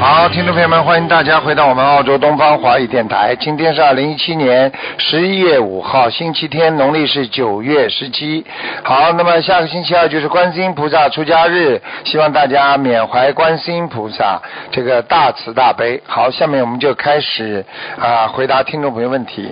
[0.00, 3.34] 好，听众朋友们，欢迎大家回到我们澳洲东方华语电台。
[3.34, 8.46] 今天是二零一七年十一月五号，星期天，农历是九月十七。
[8.84, 16.00] 好，那么下个星期二就是观世音菩萨出家日，希望大家缅怀观世音菩萨这个大慈大悲。
[16.06, 17.64] 好，下面我们就开始
[18.00, 19.50] 啊回答听众朋友问题。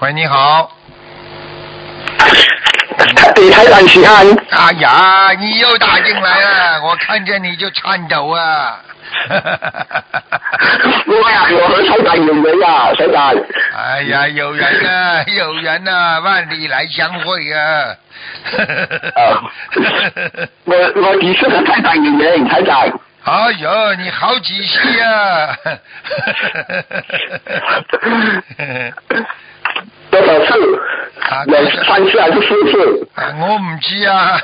[0.00, 0.70] 喂，你好。
[3.34, 4.26] 对台长请安。
[4.50, 8.80] 哎呀，你又打进来了，我看见你就颤抖啊！
[11.06, 13.34] 我呀，我和台长有缘呀，台长。
[13.76, 17.94] 哎呀，有缘啊，有缘呐、万里来相会啊！
[19.14, 19.42] 啊
[20.64, 22.88] 我我几次和台长有缘，台长。
[23.24, 25.56] 哎呦，你好几戏啊！
[30.10, 30.52] 多少次？
[31.20, 33.08] 啊有三次还是四次？
[33.14, 34.40] 啊我唔知啊。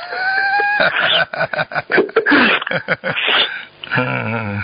[3.96, 4.60] 嗯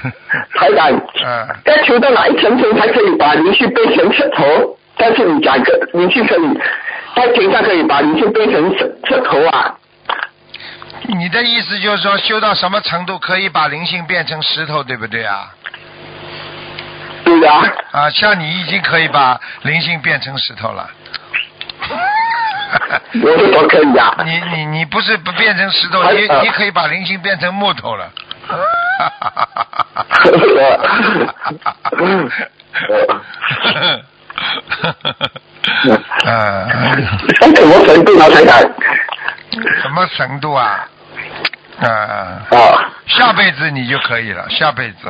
[0.54, 0.90] 台长，
[1.24, 4.76] 嗯要求到哪一层层才可以把灵性变成石头？
[4.96, 6.60] 但是你讲个灵性可以，
[7.14, 9.76] 在天上可以把灵性变成石石头啊？
[11.06, 15.54] 你的意思就是说，修到什么程度可以把灵性变成石头，对不对啊？
[17.92, 20.88] 啊，像你已经可以把灵性变成石头了。
[23.22, 24.14] 我可以啊。
[24.24, 28.10] 你你你不是不变成石头，你你可以把灵性变成木头了。
[36.24, 36.66] 啊，
[37.40, 38.60] 那怎么程度呢，台长？
[39.82, 40.86] 什么程度啊？
[41.80, 41.86] 啊，
[42.50, 45.08] 啊，下辈子你就可以了，下辈子。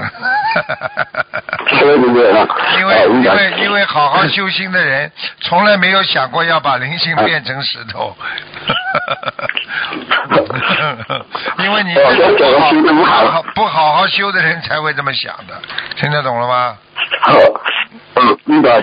[1.72, 2.47] 因为啊
[2.78, 5.10] 因为因为好好修心的人，
[5.42, 8.16] 从来没有想过要把灵性变成石头。
[11.59, 15.54] 因为你不好好不好好修的人才会这么想的，
[15.97, 16.76] 听得懂了吗？
[17.20, 17.32] 好，
[18.16, 18.82] 嗯，明白。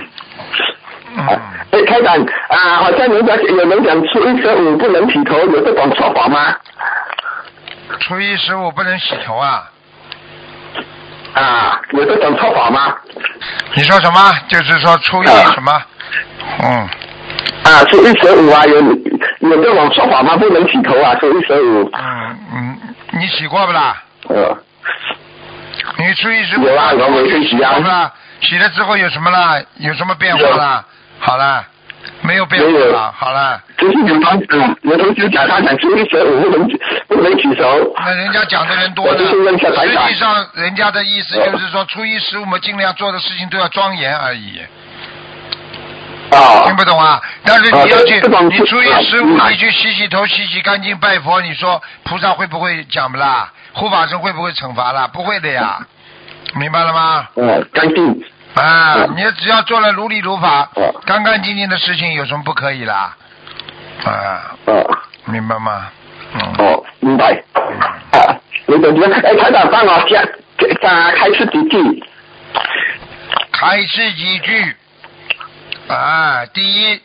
[1.15, 1.25] 嗯，
[1.71, 2.15] 哎，开长
[2.49, 6.55] 啊，好像人家有人讲初一十五不能洗头，有这种说法吗？
[8.01, 9.69] 初一十五不能洗头啊？
[11.37, 12.95] 啊，有这种说法吗？
[13.75, 14.19] 你说什么？
[14.49, 15.81] 就是说初一啊什么？
[16.63, 16.69] 嗯，
[17.63, 18.81] 啊，初一十五啊，有
[19.49, 20.35] 有这种说法吗？
[20.37, 21.89] 不能洗头啊，初一十五。
[21.93, 22.77] 嗯嗯，
[23.11, 24.01] 你洗过不啦？
[24.29, 24.57] 呃，
[25.97, 28.11] 你初一十五有啊我没去洗啊是吧？
[28.41, 29.61] 洗了之后有什么啦？
[29.77, 30.85] 有什么变化啦？
[31.19, 31.63] 好了，
[32.21, 33.61] 没有变化了，好了。
[33.77, 34.43] 就是有同
[34.81, 36.67] 有同学讲他讲初一十五不能
[37.07, 37.93] 不能洗头。
[37.95, 44.59] 那人家讲的人多呢，我就是问一下台实际上人家的意思就是说，初一十五我们，尽量做的事情都要庄严而已，
[46.31, 47.21] 啊听不懂啊？
[47.43, 53.51] 但是你要去啊，你初一十五你去洗洗头、洗洗干净、拜佛，你说菩萨会不会讲不啦？
[53.73, 55.07] 护法神会不会惩罚啦？
[55.07, 55.85] 不会的呀，
[56.55, 57.27] 明白了吗？
[57.35, 58.23] 嗯，干净。
[58.57, 63.15] 啊，嗯你只要做了如理如法嗯，干干净净的事情，有什么不可以啦？
[64.03, 64.73] 啊，啊，
[65.25, 65.87] 明白吗？
[66.33, 67.43] 嗯，哦，明白。
[68.11, 68.35] 啊，
[68.67, 70.23] 有种觉得，哎，台长帮我加
[70.81, 72.03] 加开始几句。
[73.51, 74.75] 开始几句
[75.87, 77.01] 啊，第一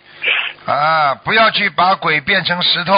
[0.66, 2.94] 啊，不要去把鬼变成石头。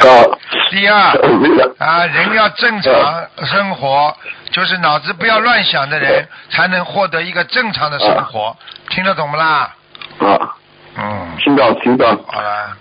[0.00, 0.38] 哦。
[0.70, 0.96] 第二。
[1.78, 4.14] 啊，人要正常生活，
[4.50, 8.56] 就是脑子不要乱想的人，才能获得一个正常的生活。
[8.90, 9.72] 听得懂不啦？
[10.18, 10.56] 啊，
[10.96, 12.08] 嗯，听到听到。
[12.26, 12.76] 好了，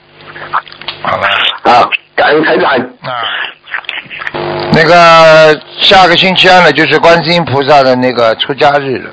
[1.03, 1.27] 好了
[1.63, 2.71] 啊，感恩台长。
[3.01, 3.23] 啊。
[4.73, 9.11] 那个下个星期二呢，就是观世音菩萨的那个出家日了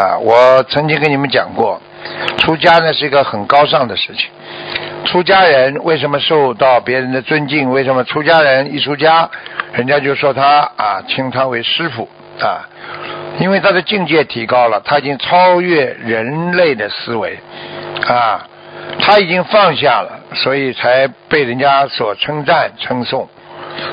[0.00, 0.16] 啊！
[0.18, 1.80] 我曾经跟你们讲过，
[2.38, 4.30] 出家呢是一个很高尚的事情。
[5.04, 7.70] 出家人为什么受到别人的尊敬？
[7.70, 9.30] 为什么出家人一出家，
[9.72, 12.08] 人家就说他啊，称他为师傅
[12.40, 12.68] 啊？
[13.38, 17.38] 因为他的境界提高了，他已经超越人类的思维
[18.06, 18.46] 啊，
[19.00, 23.28] 他已经放下了，所以才被人家所称赞称颂。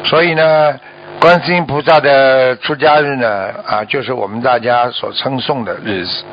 [0.03, 0.79] 所以呢，
[1.25, 6.23] 观世音菩萨的出家日呢，啊，就是我们大家所称颂的日子，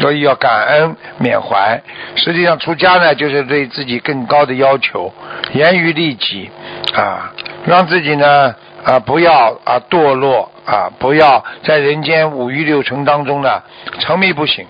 [0.00, 1.82] 所以要感恩缅怀。
[2.14, 5.12] 实际上，出家呢，就是对自己更高的要求，
[5.52, 6.48] 严于律己
[6.94, 7.32] 啊，
[7.64, 8.54] 让自己呢
[8.84, 13.60] 啊不要啊堕落啊，不要在人间五欲六尘当中呢
[13.98, 14.64] 沉迷不醒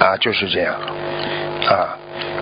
[0.00, 0.74] 啊，就是这样
[1.68, 1.98] 啊。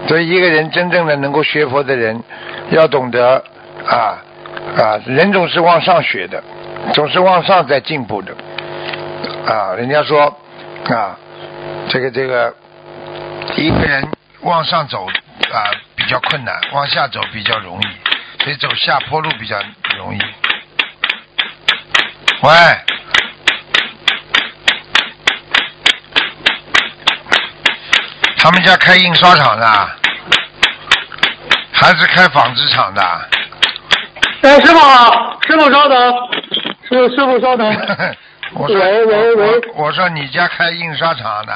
[0.07, 2.23] 所以，一个人真正的能够学佛的人，
[2.71, 3.43] 要懂得
[3.85, 4.23] 啊，
[4.77, 6.43] 啊，人总是往上学的，
[6.95, 8.33] 总是往上在进步的。
[9.47, 10.27] 啊，人家说
[10.89, 11.17] 啊，
[11.89, 12.55] 这个这个
[13.57, 14.07] 一个人
[14.43, 19.59] 往上走啊比较困难，往下走比较容易，所以走下坡路比较
[19.97, 20.19] 容易。
[22.43, 22.51] 喂，
[28.37, 29.91] 他们家开印刷厂的，
[31.73, 33.29] 还是开纺织厂的？
[34.43, 36.13] 哎，师傅好，师傅稍等，
[36.89, 37.67] 师师傅稍等。
[38.55, 41.53] 我说喂喂喂我我说你家开印刷厂的，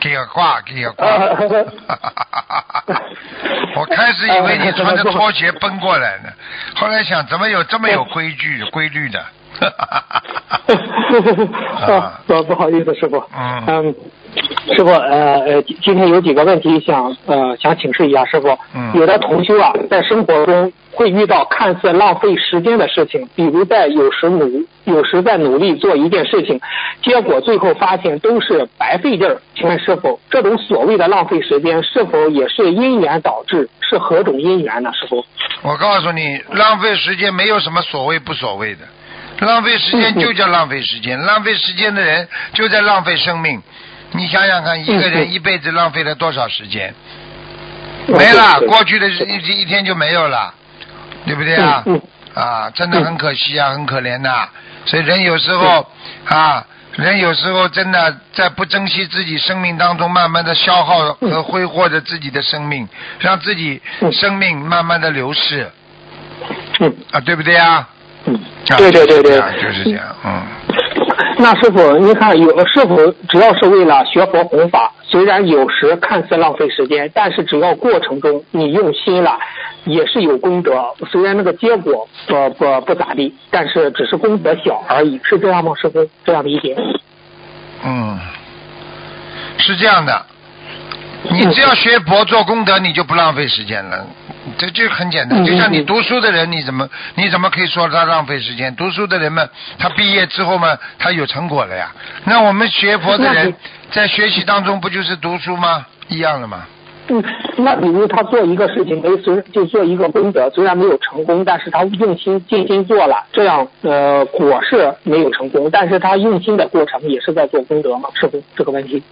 [0.00, 1.06] 给个挂，给个挂。
[3.76, 6.30] 我开始以为你穿着拖鞋奔过来呢，
[6.74, 9.24] 后来想怎么有这么有规矩、规律的？
[11.86, 13.22] 啊，不不好意思，师傅。
[13.34, 13.94] 嗯嗯，
[14.76, 18.58] 师傅，呃呃，今今天有几个问题想呃想请示一下师傅。
[18.74, 26.58] 嗯有的同修啊，在生活中会遇到看似浪费时间的事情，比如在有时努有时在努力做一件事情，
[27.02, 29.42] 结果最后发现都是白费劲儿。
[29.54, 33.68] 请问师傅，这种所谓的浪费时间，是否也是因缘导致？
[33.88, 34.90] 是何种因缘呢？
[34.98, 35.24] 师傅？
[35.62, 38.80] 我告诉你，浪费时间没有什么所谓不所谓的，
[39.46, 43.62] 浪费时间就叫浪费时间，浪费时间的人就在浪费生命。
[44.12, 46.94] 你想想看，一个人嗯一辈子浪费了多少时间？
[48.08, 50.54] 嗯没了，过去的一一天就没有了，
[51.26, 51.82] 对不对啊？
[51.86, 52.00] 嗯
[52.34, 54.48] 啊，真的很可惜啊，很可怜呐、
[54.84, 55.86] 所以人有时候
[56.26, 56.64] 啊，
[56.96, 62.86] 人有时候真的在不珍惜自己生命当中，慢慢的消耗和挥霍着自己的生命，
[63.20, 64.12] 让自己嗯。
[64.12, 65.70] 生命慢慢的流逝。
[66.80, 66.94] 嗯。
[67.10, 67.88] 啊，对不对啊？
[68.26, 68.34] 嗯，
[68.68, 70.42] 啊对对对对，就是这样，嗯。
[71.38, 79.38] 那师傅，您看有师傅只要是为了学佛弘法，虽然有时看似浪费时间，但是只要过程中你用心了，
[79.84, 80.82] 也是有功德。
[81.10, 85.72] 虽然那个结果不不不咋地，但是只是功德小而已，是这样吗？
[85.80, 86.74] 师傅这样理解？
[87.84, 88.18] 嗯，
[89.58, 90.26] 是这样的，
[91.30, 94.06] 你只要学佛做功德，你就不浪费时间了。
[94.58, 98.74] 这就很简单，嗯就像你嗯读书的人，你怎么你怎么可以说他浪费时间？
[98.76, 99.48] 读书的人们，
[99.78, 101.92] 他毕业之后嘛，他有成果了呀。
[102.24, 103.54] 那我们学佛的人，
[103.90, 105.86] 在学习当中不就是读书吗？
[106.08, 106.64] 一样的嘛。
[107.08, 107.22] 嗯，
[107.58, 119.02] 那比如他做一个事情，没虽就做一个功德，虽然没有成功，但是他用心尽心做了，这样呃果是没有成功，但是他用心的过程也是在做功德嘛，是不这个问题。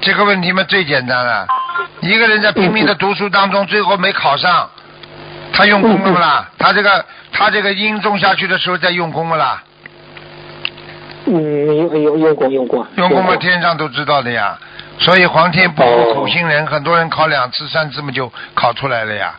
[0.00, 1.46] 这个问题嘛最简单了，
[2.00, 4.70] 一个人在拼命的读书当中，最后没考上，
[5.52, 6.48] 他用功了不啦？
[6.56, 9.62] 他这个他这个因种下去的时候在用功不啦？
[11.26, 14.56] 嗯，用用用功用功用功嘛，天上都知道的呀。
[15.04, 19.34] 所以皇天不负苦心人，很多人考两次、三次嘛就考出来了呀。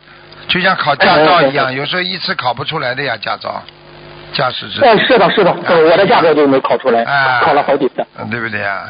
[0.46, 3.62] 就像考驾照一样，有时候一次考不出来的呀，驾照、
[4.34, 4.84] 驾驶证。
[4.84, 8.06] 哎，是的，是的，呃我的驾照就没考出来，啊，考了好几次。
[8.18, 8.84] 嗯，对不对呀？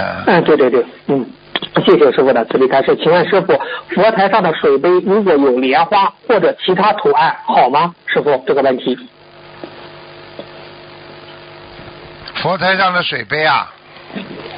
[0.00, 1.24] 嗯，嗯，对对对，嗯，
[1.86, 2.96] 谢谢师傅的慈悲开示。
[2.96, 3.56] 请问师傅，
[3.94, 7.94] 佛台上的水杯如果有莲花或者其他图案，好吗？
[8.06, 8.98] 师傅，这个问题。
[12.42, 13.72] 佛台上的水杯啊，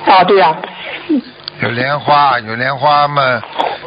[0.06, 0.56] 啊，对呀、
[1.62, 3.40] 有莲花，有莲花嘛，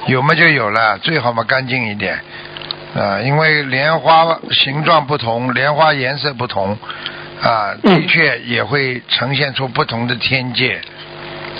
[0.07, 2.17] 有嘛就有了，最好嘛干净一点。
[2.95, 6.77] 啊，因为莲花形状不同，莲花颜色不同，
[7.41, 10.79] 啊，嗯的确也会呈现出不同的天界，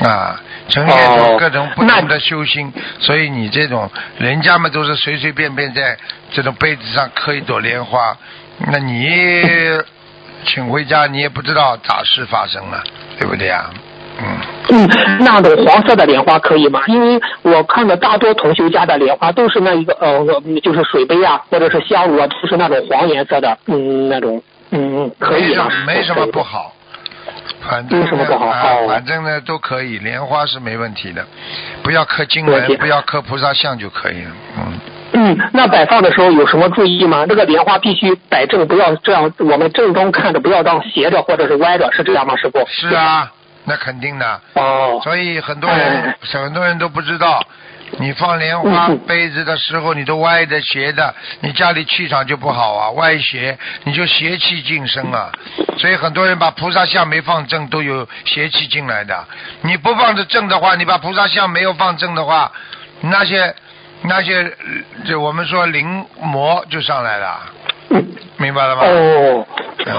[0.06, 2.72] 啊，呈现出哦各种不同的修心。
[3.02, 5.98] 所以你这种人家们都是随随便便在
[6.32, 8.18] 这种杯子上刻一朵莲花，
[8.72, 9.44] 那你
[10.46, 12.82] 请回家你也不知道咋事发生了，
[13.20, 13.70] 对不对啊？
[14.20, 14.38] 嗯。
[14.68, 16.82] 嗯，那种黄色的莲花可以吗？
[16.88, 20.26] 因为我看的大多同学家的莲花都是那一个呃，
[20.64, 24.42] 就是水杯啊，或者是香炉啊，都是那种黄颜色的，嗯，那种，
[24.72, 26.26] 嗯，可以吗没什么？
[26.28, 26.74] 不好，
[27.70, 31.24] 反正没什么不好反正呢都可以，莲花是没问题的，
[31.84, 34.32] 不要刻经文，不要刻菩萨像就可以了。
[34.58, 34.80] 嗯，
[35.14, 37.26] 嗯，那摆放的时候有什么注意吗？
[37.28, 42.66] 这个莲花必须摆正，不要这样，我们正中看着，不要这样斜着或者是歪着，是这样吗，师傅？
[42.68, 42.88] 是。
[42.96, 43.32] 啊，
[43.66, 44.42] 那肯定的。
[44.54, 45.00] 哦。
[45.04, 47.46] 所以很多人哎很多人都不知道，
[48.00, 55.32] 你放莲花杯子的时候，你都歪的斜的，你家里气场就不好啊，歪斜你就邪气进身啊。
[55.78, 59.28] 所以很多人把菩萨像没放正，都有邪气进来的。
[59.62, 62.52] 你不放着正的话，你把菩萨像没有放正的话，
[63.02, 63.54] 那些
[64.08, 67.40] 那些呃就我们说灵魔就上来了。
[67.90, 68.04] 嗯
[68.38, 68.82] 明白了吗？
[68.84, 69.48] 哦，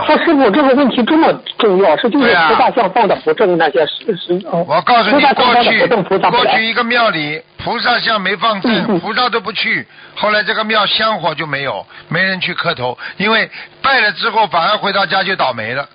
[0.07, 4.47] 他师傅这个问题这么重要，是就是菩萨像放的不正那些是是。
[4.49, 5.87] 哦我告诉你，过去
[6.31, 9.87] 过去一个庙里，菩萨像没放嗯正，嗯菩萨都不去。
[10.17, 13.49] 后来这个庙香火就没有，没人去磕头，因为
[13.81, 15.89] 拜了之后反而回到家就倒霉了。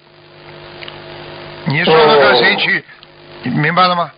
[1.66, 2.84] 你说说看，哦谁去？
[3.44, 4.10] 你明白了吗？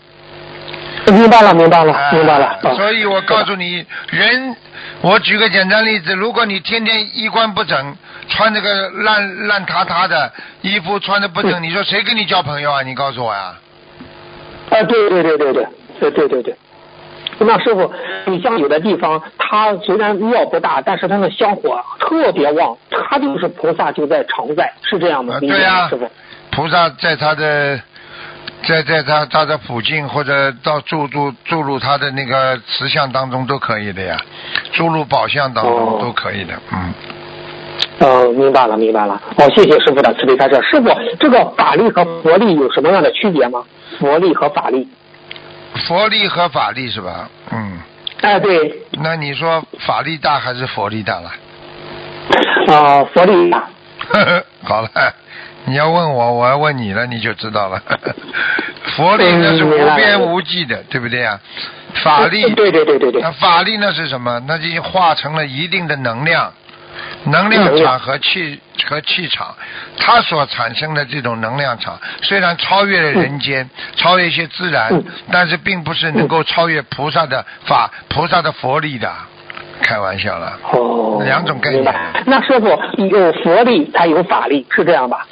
[1.12, 2.58] 明白了，明白了，明白了。
[2.76, 4.56] 所以我告诉你，人，
[5.02, 7.96] 我举个简单例子，如果你天天衣冠不整，
[8.30, 10.32] 穿这个烂烂塌塌的
[10.62, 12.82] 衣服，穿的不整，你说谁跟你交朋友啊？
[12.84, 13.54] 你告诉我呀。
[14.70, 15.68] 啊，对对对对对，
[16.00, 16.56] 对对对对。
[17.40, 17.92] 那师傅，
[18.26, 25.38] 你像有的地方，他虽然庙不大，但是他的香火特别旺，他就是菩萨就在常在，是这样的。
[25.42, 26.10] 对呀，师傅，
[26.52, 27.80] 菩萨在他的。
[28.68, 34.18] 在在他他的附近或者到注入注入他的那个慈像当中都可以的呀，
[34.72, 36.94] 注入宝相当中哦都可以的，嗯。
[38.00, 39.22] 嗯，明白了，明白了。
[39.38, 40.56] 哦，谢谢师傅的慈悲开示。
[40.62, 40.90] 师傅，
[41.20, 43.64] 这个法力和佛力有什么样的区别吗？
[44.00, 44.88] 佛力和法力？
[45.88, 47.30] 佛力和法力是吧？
[47.52, 47.80] 嗯，
[48.22, 51.32] 哎，对，那你说法力大还是佛力大了？
[52.74, 53.68] 啊、佛力大。
[54.64, 54.90] 好了，
[55.66, 57.82] 你要问我，我要问你了，你就知道了。
[58.96, 61.40] 佛力那是无边无际的，对不对啊？
[62.04, 64.42] 法力，对对对对对那法力那是什么？
[64.48, 66.52] 那就化成了一定的能量，
[67.26, 69.56] 能量场和气和气场，
[69.98, 79.10] 它所产生的这种能量场，虽然超越了人间，超越一些自然嗯，但是并不是能够超越菩萨的法、菩萨的佛力的。
[79.82, 81.84] 开玩笑了，哦，两种概念。
[82.26, 82.68] 那师傅
[83.10, 85.28] 有佛力才有法力，是这样吧？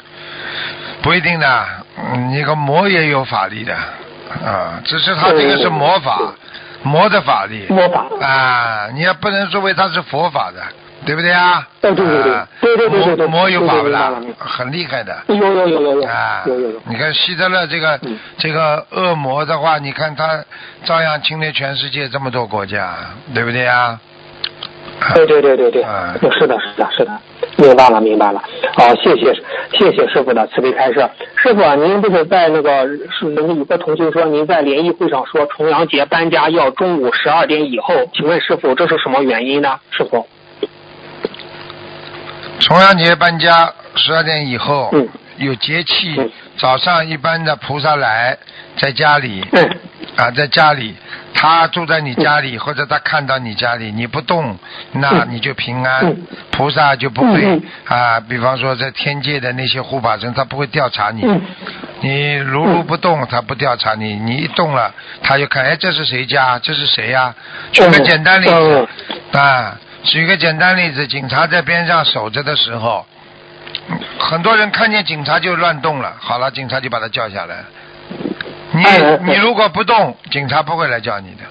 [1.01, 1.65] 不一定的，
[2.13, 6.19] 嗯，那个魔也有法力的，啊，只是他这个是魔法，
[6.83, 10.61] 魔的法力，魔法啊，你也不能说为他是佛法的，
[11.05, 11.67] 对不对啊？
[11.81, 15.23] 对对对对啊对对对对对魔魔有法不啦很厉害的。
[15.27, 20.43] 有有有有有啊有有有。，你看希特勒这个、嗯这个恶魔的话，你看他
[20.85, 22.93] 照样侵略全世界这么多国家，
[23.33, 23.99] 对不对啊？
[25.15, 27.11] 对对对对对啊，是的，是的，是的，
[27.57, 28.41] 明白了，明白了。
[28.73, 29.33] 好，谢谢
[29.71, 31.09] 谢谢师傅的慈悲开示。
[31.35, 39.79] 师傅啊，您不是在那个是那个有个同学说您在联谊会上说重阳节搬家要中午十二点以后，请问师傅这是什么原因呢？
[39.89, 40.25] 师傅？
[42.59, 46.29] 重阳节搬家，十二点以后、嗯有节气，嗯
[46.59, 48.37] 早上一般的菩萨来，
[48.77, 49.69] 在家里、嗯
[50.15, 50.95] 啊，在家里，
[51.33, 54.57] 他住在你家里，或者他看到你家里，你不动，
[54.91, 56.17] 那嗯你就平安，嗯
[56.51, 61.41] 菩萨就不会、嗯啊，比方说在天界的那些护法神，他不会调查你，嗯
[62.01, 66.59] 你如如不动，他不调查你，你一动了，他就看，哎，这是谁家？
[66.59, 67.33] 这是谁呀、
[67.71, 68.87] 举个嗯简单例子、
[69.33, 73.05] 嗯啊，举个简单例子，警察在边上守着的时候，
[73.89, 77.63] 嗯很多人看见警察就乱动了，好了，警察就把他叫下来。
[78.71, 78.83] 你
[79.31, 81.43] 你如果不动，警察不会来叫你的。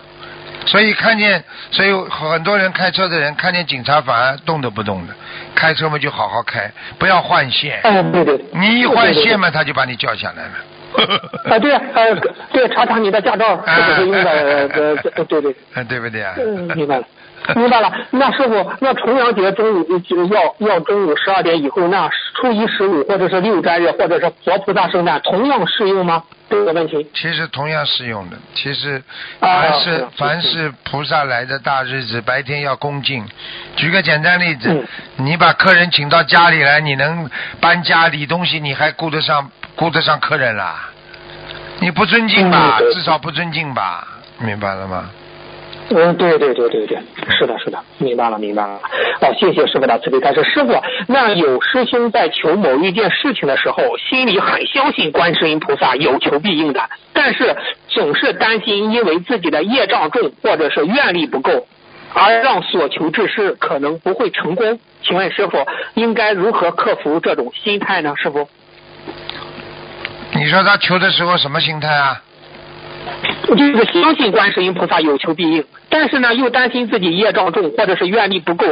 [0.67, 5.15] 所以看见，所以很多人开车的人看见警察反而动都不动的。
[5.55, 7.81] 开车嘛就好好开，不要换线。
[7.83, 8.39] 哎，对对。
[8.53, 9.51] 你一换线嘛。
[9.51, 10.53] 他就把你叫下来了。
[11.51, 12.15] 啊，对，呃，
[12.53, 16.35] 对，查查你的驾照 是不是用的，呃， 呃对对，啊，对不对啊？
[16.37, 17.05] 嗯，明白了，
[17.55, 17.93] 明白了。
[18.11, 26.23] 那师傅，那重阳节中午就要要中午十二点以后，那初一十五或者是六斋日或者是佛菩萨圣诞，同样适用吗？
[26.51, 27.09] 这个问题。
[27.15, 28.37] 其实同样适用的。
[28.55, 29.03] 其实
[29.39, 33.25] 啊凡是、是凡是菩萨来的大日子，白天要恭敬。
[33.77, 34.87] 举个简单例子，嗯
[35.25, 37.31] 你把客人请到家里来，你能
[37.61, 40.91] 搬家理东西，你还顾得上顾得上客人啦？
[41.79, 42.79] 你不尊敬吧？
[42.81, 44.07] 嗯至少不尊敬吧？
[44.39, 45.11] 明白了吗？
[45.93, 46.99] 嗯，对对对对对，
[47.37, 48.81] 是的，是的，明白了，明白了。
[49.21, 50.45] 哦，谢谢师傅的慈悲开示。
[50.45, 56.81] 师傅，那有师兄在求某一件事情的时候，心里很相信观世音菩萨有求必应的，
[57.13, 57.57] 但是
[57.89, 61.67] 总是担心因为自己的业障重或者是愿力不够，
[62.15, 64.79] 而让所求之事可能不会成功。
[65.03, 68.15] 请问师傅，应该如何克服这种心态呢？
[68.17, 68.49] 师傅？
[70.33, 72.23] 你说他求的时候什么心态啊？
[73.49, 78.65] 就是相信观世音菩萨有求必应，但是呢，又担心自己业障重或者是愿力不够，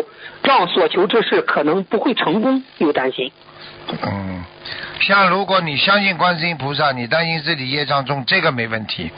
[0.42, 3.32] 让所求之事可能不会成功，又担心。
[3.90, 4.44] 嗯，
[5.00, 9.10] 像如果你相信观世音菩萨，你担心自己业障重，这个没问题。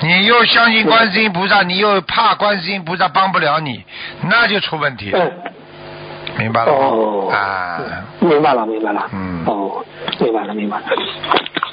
[0.00, 3.84] 你又相信观世音菩萨，你又怕观世音菩萨帮不了你，
[4.28, 5.24] 那就出问题了。
[5.24, 5.32] 嗯，
[6.36, 6.72] 明白了？
[6.72, 7.80] 哦，啊，
[8.20, 9.08] 明白了，明白了。
[9.12, 9.84] 嗯哦，
[10.18, 10.84] 明白了，明白了。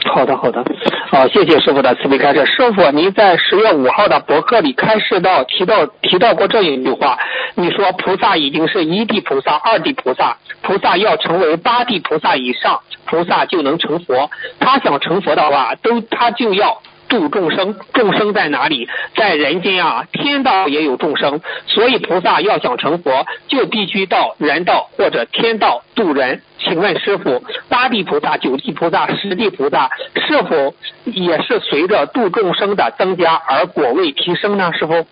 [0.06, 0.64] 好的，好的，
[1.10, 2.46] 好，谢谢师傅的慈悲开示。
[2.46, 7.18] 师傅，您在十月五号的博客里开示到提到提到过这一句话，
[7.56, 14.30] 你说菩萨已经是一地菩萨、二地菩萨，菩萨要成为八地菩萨以上，菩萨就能成佛。
[14.60, 16.82] 他想成佛的话，都他就要。
[17.08, 18.88] 度众生，众生在哪里？
[19.16, 26.42] 在人间啊，天道也有众生，所以菩萨要想成佛，就必须到人道或者天道度人。
[26.58, 30.74] 请问师傅，八地菩萨、九地菩萨、十地菩萨是否
[31.06, 34.72] 也是随着度众生的增加而果位提升呢？
[34.74, 35.06] 师傅？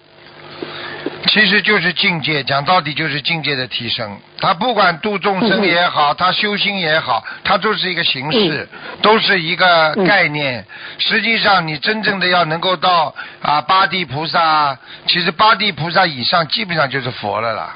[1.28, 4.20] 其实就是境界，讲到底就是境界的提升。
[4.40, 8.68] 他不管度众生也好，他修心也好，他都是一个形式，
[9.02, 10.66] 都是一个概念。
[11.00, 14.78] 实际上，你真正的要能够到啊八地菩萨，
[15.08, 17.76] 其实八地菩萨以上基本上就是佛了啦。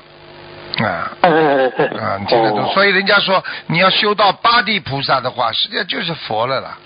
[0.79, 6.77] 啊啊，这个都，所以人家说你要修到八地菩萨的话，实际上就是佛了啦。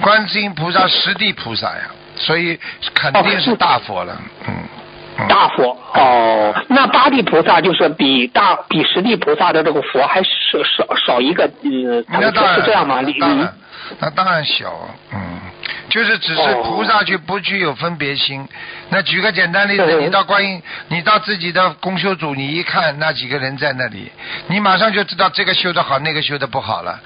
[0.00, 1.82] 观世音菩萨十地菩萨呀，
[2.16, 2.58] 所以
[2.94, 4.16] 肯定是大佛了。
[4.46, 4.54] 嗯。
[5.28, 5.76] 大佛。
[5.94, 10.28] 哦，那八地菩萨就是比大比十地菩萨的这个佛还少
[10.64, 13.00] 少少一个呃，那当然是这样吗？
[13.20, 13.54] 当然，
[14.00, 14.72] 那当然小，
[15.12, 15.40] 嗯，
[15.88, 18.46] 就是只是菩萨去不具有分别心。
[18.88, 24.10] 那举个简单例子，你到观音，你到自己的公修组，你一看那几个人在那里，
[24.48, 26.98] 你马上就知道这个修的好，那个修的不好了。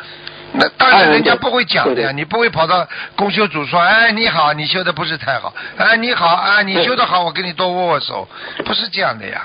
[0.53, 8.27] 那当然，人家不会讲的呀，你不会跑到公修组说，哎，你好，你修的不是太好，哎，你好，啊，你修的好，我跟你多握握手，
[8.65, 9.43] 不是这样的呀，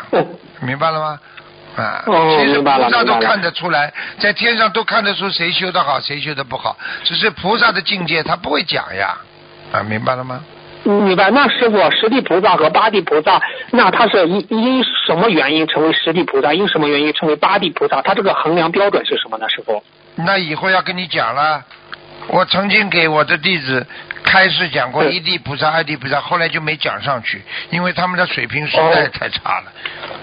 [0.61, 1.19] 明白了吗？
[1.75, 9.17] 啊，其实菩萨都看得出来，在天上都看得出谁修的好，谁修的不好，只是菩萨的境界他不会讲呀，
[9.71, 10.43] 啊，明白了吗？
[10.85, 11.31] 明白。
[11.31, 13.41] 那师傅，十地菩萨和八地菩萨，
[13.71, 16.53] 那他是因因什么原因成为十地菩萨？
[16.53, 18.01] 因什么原因成为八地菩萨？
[18.01, 19.47] 他这个衡量标准是什么呢？
[19.49, 19.81] 师傅？
[20.15, 21.63] 那以后要跟你讲了，
[22.27, 23.85] 我曾经给我的弟子
[24.23, 29.71] 开始讲过一地菩萨、二地菩萨，后来就没讲上去，因为他们的水平实在太差了，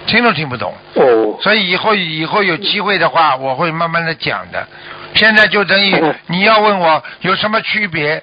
[0.06, 0.73] 听都听不懂。
[0.94, 1.38] 哦。
[1.42, 4.66] 所以以后以后有机会的话，我会慢慢的讲的。
[5.14, 8.23] 现在就等于你要问我有什么区别，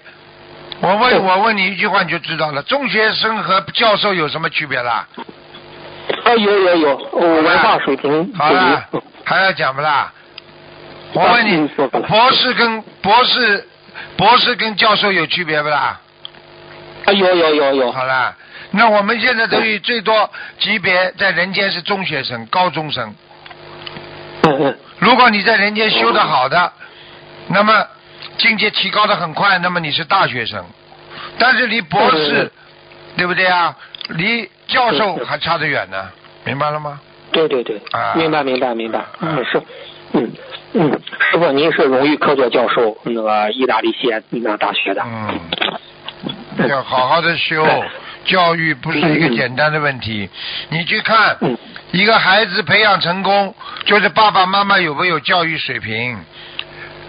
[0.80, 2.64] 我问我问你一句话你就知道了。
[2.64, 5.06] 中学生和教授有什么区别啦？
[6.24, 8.34] 啊，有有有，文化水平。
[8.34, 8.88] 好了，
[9.26, 10.14] 还要讲不啦？
[11.18, 11.68] 我问你，
[12.08, 13.66] 博士跟博士，
[14.16, 16.00] 博士跟教授有区别不啦？
[17.06, 17.92] 啊，有有有有。
[17.92, 18.36] 好啦，
[18.70, 23.16] 那我们现在等于最多级别在人间是中学生、高中生。
[24.44, 24.78] 嗯嗯。
[25.00, 26.72] 如果你在人间修得好的，
[27.48, 27.88] 那么
[28.38, 30.64] 境界提高的很快，那么你是大学生。
[31.40, 32.52] 但是离博士，
[33.16, 33.76] 对不对啊？
[34.10, 36.10] 离教授还差得远呢，
[36.46, 37.02] 明白了吗？
[37.32, 37.82] 对对对。
[37.92, 38.14] 啊。
[38.16, 39.04] 明白明白明白。
[39.22, 39.60] 嗯是。
[40.14, 40.32] 嗯
[40.74, 45.02] 嗯，师傅，您是荣誉科学教授，那个意大利西安那大学的。
[45.06, 45.40] 嗯，
[46.68, 47.66] 要好好的修，
[48.26, 50.30] 教育不是一个简单的问题。
[50.70, 51.38] 你去看，
[51.92, 53.54] 一个孩子培养成功，
[53.86, 56.18] 就是爸爸妈妈有没有教育水平。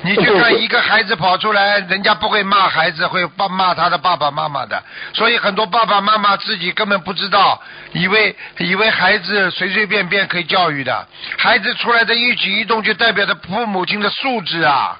[0.02, 4.80] 你去看一个孩子跑出来，人家不会骂孩子，会骂骂他的爸爸妈妈的。
[5.12, 7.60] 所以很多爸爸妈妈自己根本不知道，
[7.92, 11.04] 以为以为孩子随随便便可以教育的。
[11.36, 14.96] 孩子出来的一举一动就代表着父母亲的素质啊。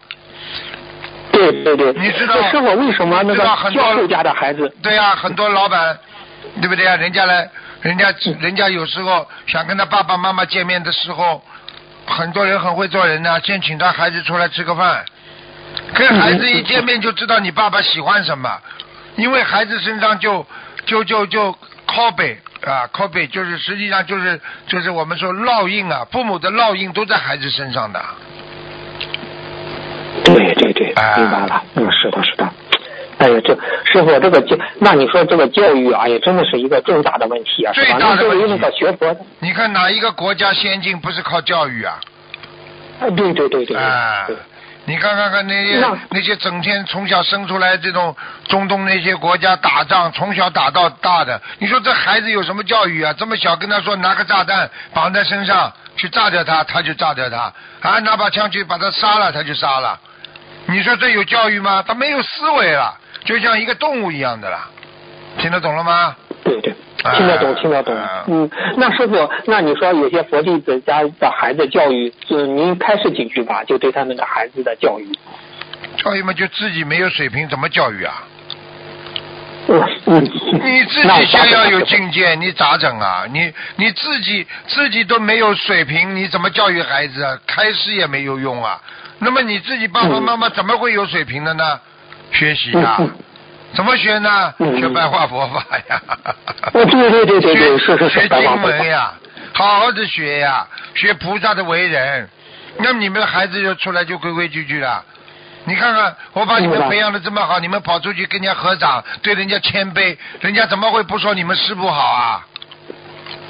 [1.31, 1.93] 对对对。
[1.93, 2.35] 你知道？
[2.51, 4.69] 师傅为什么那个教授家的孩子？
[4.83, 5.97] 对呀，很多老板，
[6.61, 6.97] 对不对啊？
[6.97, 7.49] 人家来，
[7.83, 11.41] 人家人家有时候想跟他爸爸妈妈见面的时候。
[12.09, 15.05] 很多人很会做人呢，先请他孩子出来吃个饭，
[15.95, 18.59] 跟孩子一见面就知道你爸爸喜欢什么，
[19.17, 20.47] 因为孩子身上就
[20.87, 28.03] 就就就 copy 啊 copy 就是实际上就是就是我们说烙印啊，父母的烙印都在孩子身上的。
[30.25, 30.95] 对对对，明
[31.31, 32.49] 白了，嗯，是的，是的。
[33.19, 33.53] 哎呀，这
[33.85, 37.73] 师傅这个教，那你说这个教育，啊，也，真的是一个重大的问题啊！
[37.73, 38.47] 最大的问题。
[38.49, 41.99] 那个学佛，你看哪一个国家先进不是靠教育啊？
[43.01, 43.77] 啊，对对对对。
[43.77, 44.27] 啊，
[44.85, 48.15] 你看看看那些那些整天从小生出来这种
[48.47, 53.13] 中东那些国家打仗，从小打到大的，你说这孩子有什么教育啊？
[53.19, 59.99] 这么小跟他说拿个炸弹绑在身上去炸掉他，他就炸掉他；啊，拿把枪去把他杀了，他就杀了。
[60.67, 61.83] 你说这有教育吗？
[61.85, 62.97] 他没有思维了。
[63.25, 64.69] 就像一个动物一样的啦，
[65.39, 66.17] 听得懂了吗？
[66.45, 66.75] 对对，
[67.17, 67.95] 听得懂，听得懂。
[68.27, 75.07] 嗯，那师傅，那你说有些佛弟子家的孩子教育，就您开示几句吧，就对他们的孩子的教育。
[75.97, 78.25] 教育嘛，就自己没有水平，怎么教育啊？
[79.69, 80.25] 嗯嗯。
[80.25, 83.27] 你自己先要有境界，你咋整啊？
[83.31, 87.39] 你你自己自己都没有水平，你怎么教育孩子啊？
[87.47, 88.81] 开示也没有用啊。
[89.19, 91.81] 那么你自己爸爸妈妈怎么会有水平的呢？
[92.33, 93.11] 学习啊、嗯
[93.75, 94.55] 怎么学呢？
[94.59, 96.03] 嗯学白话佛法呀。
[96.73, 98.89] 哦，对对对对对，是是学是，白话佛法经文。
[98.89, 99.13] 呀，
[99.53, 102.29] 好好的学呀，学菩萨的为人。
[102.79, 105.05] 那么你们的孩子就出来就规规矩矩了。
[105.65, 112.47] 你看看，我把你们培养的这么好，你们跑出去跟人家合掌，对人家谦卑，人家怎么会不说你们师傅好啊？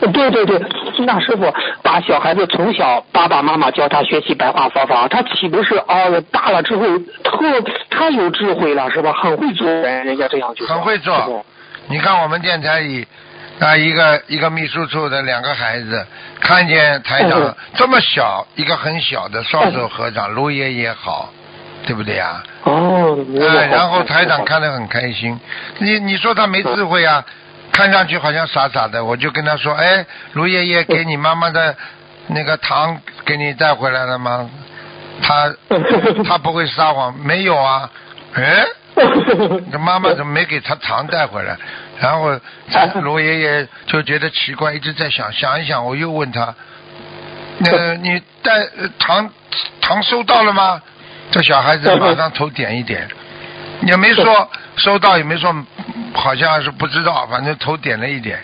[0.01, 0.61] 对对对，
[1.01, 6.85] 那师傅把小孩子从小爸爸妈妈教他学习白话佛法，他岂不是哦大了之后
[7.25, 9.13] 特太有智慧了是吧？
[9.13, 11.45] 很会做人，人家这样就很会做
[11.89, 13.07] 你看我们电台里
[13.59, 16.07] 啊，一个一个秘书处的两个孩子，
[16.41, 21.33] 看见台长嗯这么小，一个很小的双手合掌，卢爷爷好，
[21.85, 22.41] 对不对呀？
[22.63, 25.41] 哦，明白哎，然后台长看得很开心。
[25.79, 27.25] 你你说他没智慧啊？
[27.79, 31.77] 看上去好像傻傻的，我就跟他说：“哎，卢爷爷给你妈妈的
[32.27, 34.51] 那个糖给你带回来了吗？”
[35.23, 35.55] 他
[36.27, 37.88] 他不会撒谎，没有啊。
[38.35, 38.67] 哎，
[39.71, 41.57] 这妈妈怎么没给他糖带回来？
[42.01, 42.37] 然后
[42.69, 46.53] 这卢爷爷就觉得奇怪，一直在想，想一想，我又问他
[47.62, 49.31] ：“那个你带呃糖
[49.81, 50.83] 糖收到了吗？”
[51.31, 53.07] 这小孩子马上头点一点，
[53.83, 55.55] 也没说收到，也没说
[56.14, 58.38] 好像是不知道，反正头点了一点。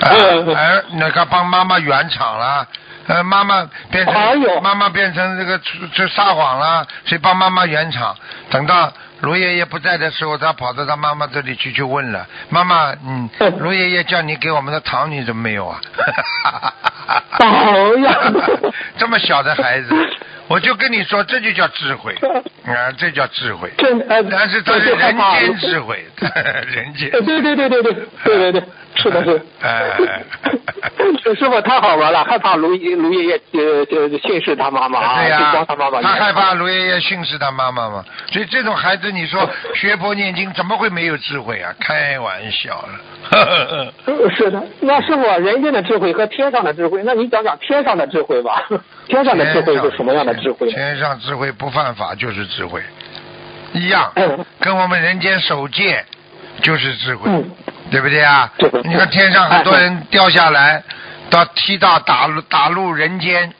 [0.00, 2.66] 啊嗯而那个帮妈妈圆场了，
[3.06, 8.16] 呃，妈妈变成妈妈变成这个这这撒谎了，所以帮妈妈圆场。
[8.50, 15.80] 等到卢爷爷不在的时候，他跑到他妈妈这里去去问了，妈妈，嗯，卢爷爷叫你给我们的糖，你怎么没有啊？
[17.38, 17.46] 哎
[18.02, 18.18] 呀
[18.96, 19.88] 这么小的孩子，
[20.52, 22.14] 我就跟你说，这就叫智慧
[22.66, 23.72] 啊，这叫智慧。
[23.78, 26.04] 但是他是这人间智慧，
[26.68, 27.10] 人间。
[27.10, 28.62] 对对对对对对对对，
[28.94, 29.40] 是的是。
[29.62, 30.22] 哎。
[31.34, 36.00] 师傅太好玩了，害怕卢卢爷爷呃呃训斥他妈妈啊， 对呀、他妈妈。
[36.02, 41.72] 他害怕卢爷爷训斥他妈妈嘛，所以这种孩子，你说学佛念经怎么会没有智慧啊？
[41.80, 43.00] 开玩笑了。
[43.30, 43.92] 呃
[44.36, 48.62] 是的，那师傅，人间的智慧和天上的智慧，那你讲讲天上的智慧吧。
[49.06, 50.70] 天上的智慧是什么样的智慧？
[50.70, 52.82] 天上智慧不犯法就是智慧，
[53.72, 56.04] 一样嗯，跟我们人间守戒
[56.60, 57.50] 就是智慧，嗯
[57.92, 58.82] 对不对啊对对？
[58.84, 60.82] 你看天上很多人掉下来，
[61.30, 63.52] 到踢到打入打入人间，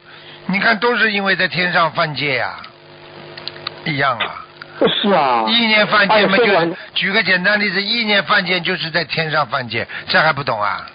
[0.47, 2.55] 你看都是因为在天上犯戒呀、
[3.85, 4.45] 一样啊。
[5.03, 5.45] 是啊。
[5.47, 10.87] 意念犯哎戒嘛，就举个简单例子，意念犯戒就是在天上犯戒，这还不懂啊？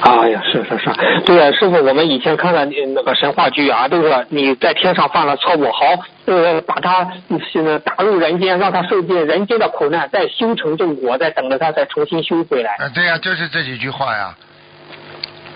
[0.00, 5.86] 哎呀，是是是，对啊，师傅，我们以前看的呃那个神话剧啊，都是你在天上犯了错误，好，
[6.26, 7.10] 呃，把他
[7.52, 12.72] 现在打入人间，让他受尽人间的苦难，再修成正果，再等着他再重新修回来。
[12.78, 14.34] 啊，对呀、就是这几句话呀。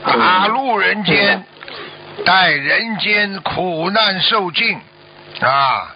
[0.04, 0.18] 嗯。
[0.18, 1.44] 打入人间，
[2.24, 4.76] 待人间苦难受尽
[5.40, 5.94] 啊，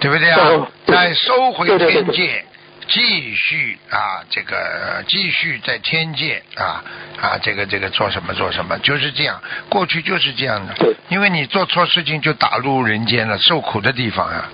[0.00, 2.04] 对不对啊再收回对对对对。
[2.04, 2.44] 天界，
[2.92, 6.84] 继续啊，这个继续在天界啊
[7.22, 9.40] 啊，这个这个做什么做什么，就是这样。
[9.70, 14.44] 过去就是这样的对，因为你做错事情就打入人间了，受苦的地方啊，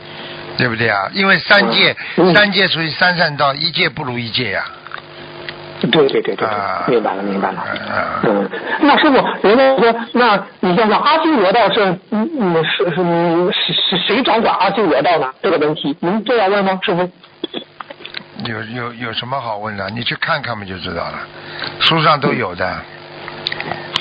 [0.56, 1.10] 对不对啊？
[1.14, 4.64] 因为三界嗯三界属于三善道，一界不如一界呀。
[5.80, 6.48] 对对对对
[6.86, 7.64] 明白了明白了。
[8.80, 9.16] 那师傅，
[9.48, 15.32] 人家说，那你想想，阿修罗道是嗯嗯是是嗯是是谁掌管阿修罗道呢？
[15.42, 17.10] 这个问题，您这样问吗，师傅？
[18.44, 19.88] 有有有什么好问的？
[19.90, 21.18] 你去看看嘛就知道了，
[21.80, 22.80] 书上都有的。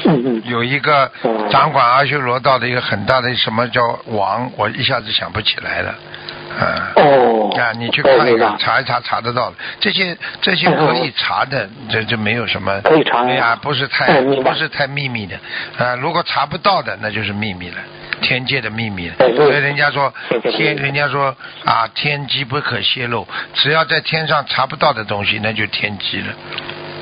[0.06, 0.41] 嗯嗯。
[0.45, 5.95] 有一个哦掌管阿修罗道的一个很大的什么叫王，我一下子想不起来了。
[6.60, 7.34] 啊、哦。
[7.58, 9.56] 啊，你去看一看，查一查，查得到的。
[9.80, 12.80] 这些这些可以查的，这这没有什么。
[12.82, 15.36] 可以查呀，不是太不是太秘密的
[15.78, 15.96] 啊。
[15.96, 17.78] 如果查不到的，那就是秘密了，
[18.22, 19.16] 天界的秘密了。
[19.36, 26.28] 所以人家说天，人家说啊，天机不可泄露，只要在天上查不到的东西，那就天机了。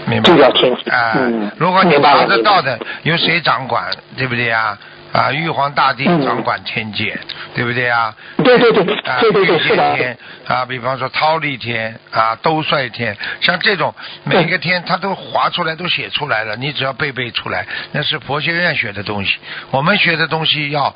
[0.08, 0.38] 明白吗？
[0.38, 4.78] 这叫天机啊、嗯如果你查得到的，由谁掌管，对不对呀？
[5.16, 7.18] 啊，玉皇大帝嗯掌管天界，
[7.54, 8.14] 对不对啊？
[8.44, 19.38] 对对对啊，对对对玉界是的天啊，比方说忉利天啊，兜率天，像这种每一个天它都划出来，都写出来了，你只要背背出来，那是佛学院学的东西。
[19.72, 20.94] 我们学的东西要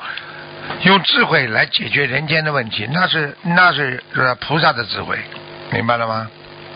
[0.83, 5.17] 用智慧来解决人间的问题，那是那是呃菩萨的智慧，
[5.71, 6.27] 明白了吗？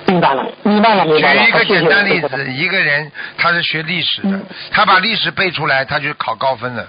[0.05, 1.43] 明白了，明白了，明白了。
[1.43, 6.87] 举一个简单例子，一个人他是学历史的嗯，他把历史背出来，他就考高分了。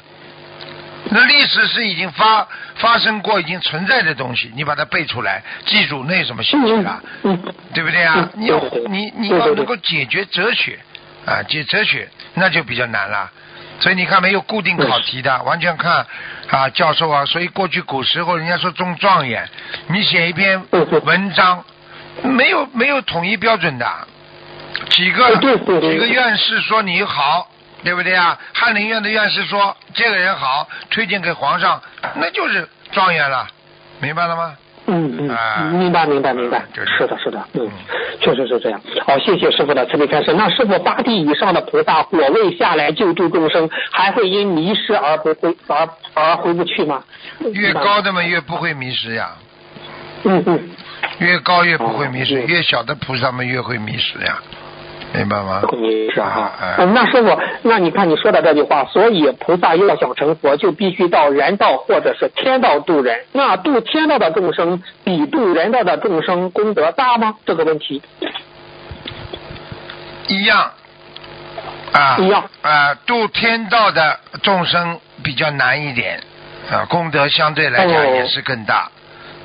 [1.10, 7.02] 那历史是已经发发生过、已经存在的东西，你把它背出来，记住那有什么稀奇嗯的？
[7.24, 8.30] 嗯，对不对啊嗯？
[8.42, 10.78] 你要你你要能够解决哲学
[11.26, 13.30] 啊，解哲学那就比较难了。
[13.80, 16.06] 所以你看没有固定考题的，完全看
[16.48, 17.26] 啊教授啊。
[17.26, 19.48] 所以过去古时候人家说中状元，
[19.88, 21.64] 你写一篇文章，
[22.22, 23.86] 没有没有统一标准的，
[24.90, 27.48] 几个几个院士说你好，
[27.84, 28.36] 对不对啊？
[28.54, 31.80] 翰林院的院士说这个人好，推荐给皇上，
[32.16, 33.46] 那就是状元了，
[34.00, 34.56] 明白了吗？
[34.86, 37.66] 嗯啊嗯，明白明白明白就是，的是的，嗯，
[38.20, 38.78] 确实是这样。
[39.06, 40.34] 好，谢谢师傅的慈悲开示。
[40.34, 47.02] 那师傅八地以上的菩萨果位下来救助众生，还会因迷失而不回而而回不去吗？
[47.54, 49.30] 越高的嘛越不会迷失呀，
[50.24, 50.70] 嗯嗯，
[51.18, 54.38] 越高越不会迷失，哦越小的菩萨们越会迷失呀，
[55.14, 55.62] 明白吗？
[55.62, 56.52] 会迷失哈。
[56.60, 56.74] 哎。
[56.78, 63.24] 嗯，那师傅，那你看你说的这句话，所以菩萨要想成佛，就必须到人道或者是天道度人。
[63.32, 67.34] 那度天道的众生比度人道的众生功德大吗？
[67.46, 68.02] 这个问题。
[70.26, 70.72] 一样，
[71.92, 72.48] 啊，一样。
[72.62, 76.20] 啊，度天道的众生比较难一点，
[76.72, 78.04] 啊，功德相对来讲哦。
[78.16, 78.90] 也是更大，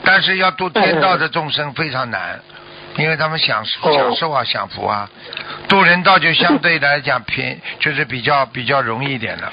[0.04, 2.40] 但是要度天道的众生非常难，
[3.00, 5.10] 因为他们享哦享受啊，享福啊，
[5.68, 9.52] 度人道就相对来讲偏， 就是比较比较容易一点的，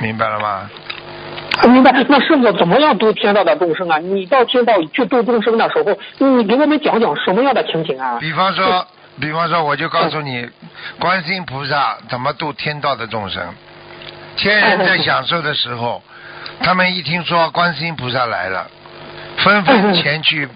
[0.00, 0.70] 明白了吗？
[1.64, 1.90] 明白。
[2.08, 3.98] 那师傅怎么样度天道的众生啊？
[3.98, 8.18] 你到天道去度众生的时候，你给我们讲讲什么样的情景啊？
[8.20, 8.86] 比方说，
[9.20, 10.48] 比方说，我就告诉你，
[10.98, 13.42] 观世音菩萨怎么度天道的众生。
[14.36, 16.02] 天人在享受的时候，
[16.62, 18.70] 他们一听说观世音菩萨来了，
[19.38, 20.46] 纷纷前去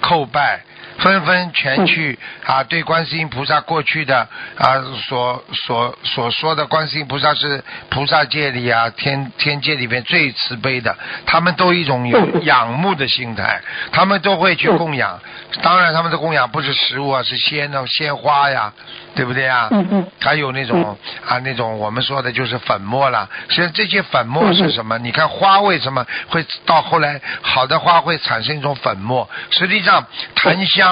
[0.00, 0.60] 叩拜，
[0.98, 13.60] 纷纷前去啊，对观世音菩萨过去的啊所所所说的观世音菩萨是菩萨界里啊天天界里面最慈悲的，他们都一种有仰慕的心态，
[13.92, 15.20] 他们都会去供养。
[15.62, 18.72] 当然，他们的供养不是食物啊，是鲜的鲜花呀，
[19.14, 19.68] 对不对啊？
[19.70, 23.28] 嗯嗯还有那种啊，那种我们说的就是粉末啦。
[23.48, 24.98] 实际上这些粉末是什么？
[24.98, 29.28] 你看花为什么会到后来好的花会产生一种粉末？
[29.50, 30.87] 实际上檀香，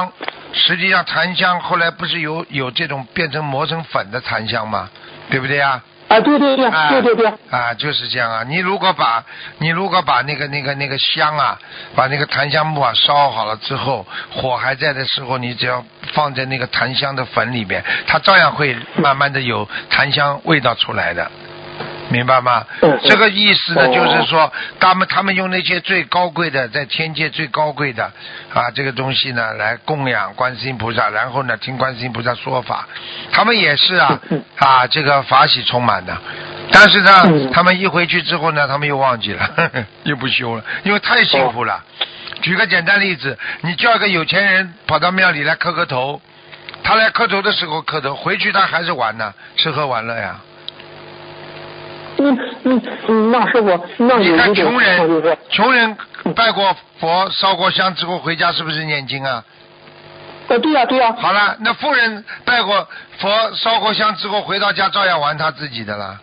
[0.53, 4.89] 实际上檀香后来不是有有这种变成磨成粉的檀香吗？
[5.29, 5.83] 对不对呀？
[6.09, 8.45] 啊，对对对啊，对对对，啊，就是这样啊。
[8.47, 9.25] 你如果把
[9.59, 11.59] 你如果把那个那个那个香啊，
[11.97, 21.29] 把那个檀香木啊烧好了之后，火还在的时候，你只要放在那个檀香的粉里边，它照样会慢慢的有檀香味道出来的。
[22.09, 22.65] 明白吗？
[23.03, 28.05] 这个意思呢，哦就是说，他们他们用那些最高贵的，在天界最高贵的
[28.55, 32.87] 啊，这个东西呢，来供养观世音菩萨，然后呢，听观世音菩萨说法，
[33.33, 36.17] 他们也是啊嗯啊，这个法喜充满的。
[36.71, 41.83] 但是呢嗯，他们一回去之后呢，他们又忘记了，呵 呵又不修了，因为太幸福了。
[42.43, 46.21] 举个简单例子，你叫一个有钱人跑到庙里来磕个头，
[46.85, 50.37] 他来磕头的时候磕头，回去他还是玩呢，吃喝玩乐呀。
[52.19, 55.97] 嗯嗯嗯，那师傅，那你看穷人，穷人
[56.35, 59.45] 拜过佛、烧过香之后回家是不是念经啊？
[60.49, 66.19] 呃，对呀、对呀、好了，那富人拜过佛、烧过香之后回到家照样玩他自己的了，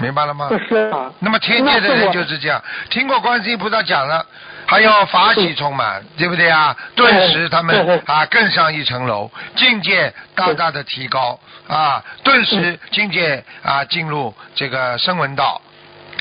[0.00, 0.50] 明白了吗？
[0.68, 1.10] 是啊。
[1.20, 2.60] 那么天界的人就是这样，
[2.90, 4.26] 听过观世音菩萨讲了，
[4.66, 6.76] 还要法喜充满，对不对啊？
[6.94, 15.60] 顿时他们啊更上一层楼，境界大大的提高啊，顿时境界啊进入这个声闻道。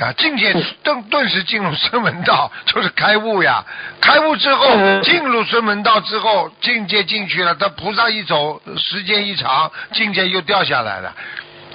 [0.01, 0.51] 啊，境界
[0.81, 3.63] 顿顿时进入声闻道， 就是开悟呀。
[4.01, 11.13] 开悟之后，嗯进入声闻道之后，境界进去了，他菩萨一走，时间一长，境界又掉下来了。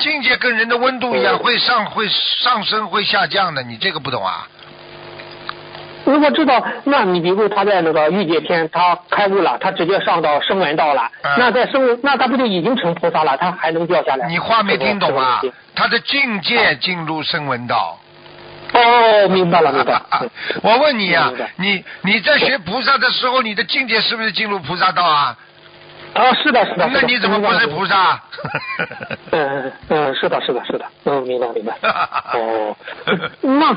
[0.00, 3.62] 境界跟人的温度一样，会上会上升，会下降的。
[3.62, 4.48] 你这个不懂啊？
[6.12, 13.36] 如果知道，那你比如他在那个欲界天，他开悟了，他直接上到声闻道了，嗯那在声，那他不就已经成菩萨了？
[13.36, 14.26] 他还能掉下来？
[14.28, 15.40] 你话没听懂啊？
[15.74, 17.98] 他的境界进入声闻道。
[18.72, 20.02] 哦，明白了，明白了。
[20.22, 20.30] 嗯
[20.62, 25.36] 我问你呀、明白你你在学菩萨的时候，你的境界是不是进入菩萨道啊？
[26.14, 26.88] 啊，是的，是的。
[26.92, 27.86] 那你怎么不是菩？
[27.86, 28.20] 萨？
[29.30, 31.74] 嗯嗯嗯，是的，是的，是的，嗯，明白明白。
[32.34, 32.76] 哦，
[33.40, 33.76] 那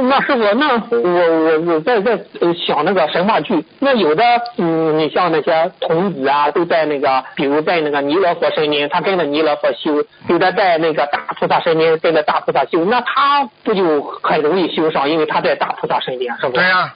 [0.00, 4.22] 那师傅，那我我我在在呃想那个神话剧，那有的
[4.58, 16.60] 嗯，你像那些童子啊，都在那个，比如在那个弥勒佛身边，他跟着弥勒佛修；有的在那个大菩萨身边跟着大菩萨修，那他不就很容易修上，因为他在大菩萨身边，是不是？
[16.60, 16.94] 对呀、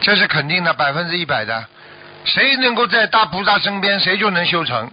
[0.00, 1.64] 这是肯定的，百分之一百的。
[2.28, 4.90] 谁能够在大菩萨身边，谁就能修成。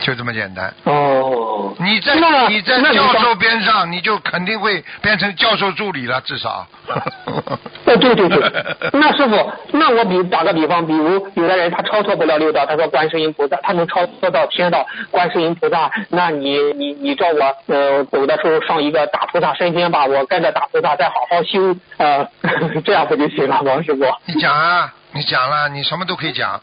[0.00, 0.74] 就这么简单。
[0.82, 2.16] 哦，你在
[2.48, 6.66] 你在教授边上，你就肯定会变成教授助理了，至少。
[7.26, 22.28] 哦，对对对， 那师傅，那我比打个比方，比如有的人他超脱不了六道，他说观世音菩萨，他能超脱到天道，观世音菩萨，那你你你照我呃走的时候上一个大菩萨身边吧，我跟着大菩萨再好好修，呃，
[22.84, 24.04] 这样不就行了王，师傅？
[24.26, 26.60] 你讲啊，你讲了，你什么都可以讲。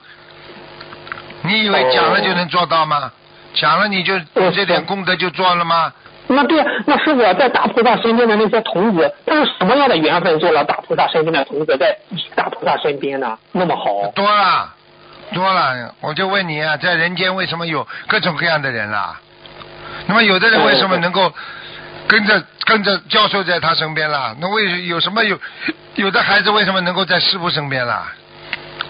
[1.43, 3.11] 你以为讲了就能做到吗？
[3.53, 5.91] 讲了你就哦这点功德就做了吗？
[6.27, 11.97] 那对，那师傅在大菩萨身边的那些童子，他是什么样的缘分做了大菩萨身边的童子，在
[12.35, 13.37] 大菩萨身边呢？
[13.51, 14.09] 那么好？
[14.15, 14.73] 多了，
[15.33, 15.93] 多了。
[15.99, 19.19] 我就问你啊，在人间为什么有各种各样的人啦？
[20.05, 21.33] 那么有的人为什么能够
[22.07, 24.33] 跟着跟着教授在他身边啦？
[24.39, 25.37] 那为有什么有
[25.95, 28.13] 有的孩子为什么能够在师傅身边啦？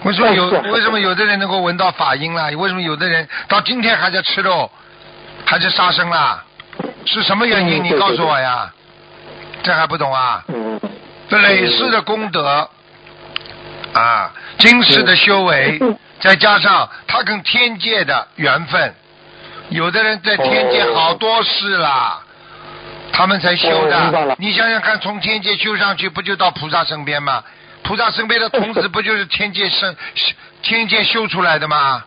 [0.04, 2.50] 为什么有为什么有的人能够闻到法音了？
[2.56, 4.70] 为什么有的人到今天还在吃肉，
[5.44, 6.42] 还在杀生啦？
[7.04, 7.82] 是什么原因？
[7.82, 8.72] 嗯你告诉我呀？
[9.62, 10.42] 这还不懂啊？
[10.48, 10.80] 嗯，
[11.28, 12.68] 这累世的功德
[13.92, 15.78] 啊，今世的修为，
[16.20, 18.94] 再加上他跟天界的缘分，
[19.68, 22.20] 有的人在天界哦好多世啦，
[23.12, 24.34] 他们才修的。
[24.38, 27.44] 你想想看，从天界修上去，不就到菩萨身边吗？
[27.82, 29.94] 菩萨身边的童子， 不就是天界生
[30.62, 32.04] 天界修出来的吗？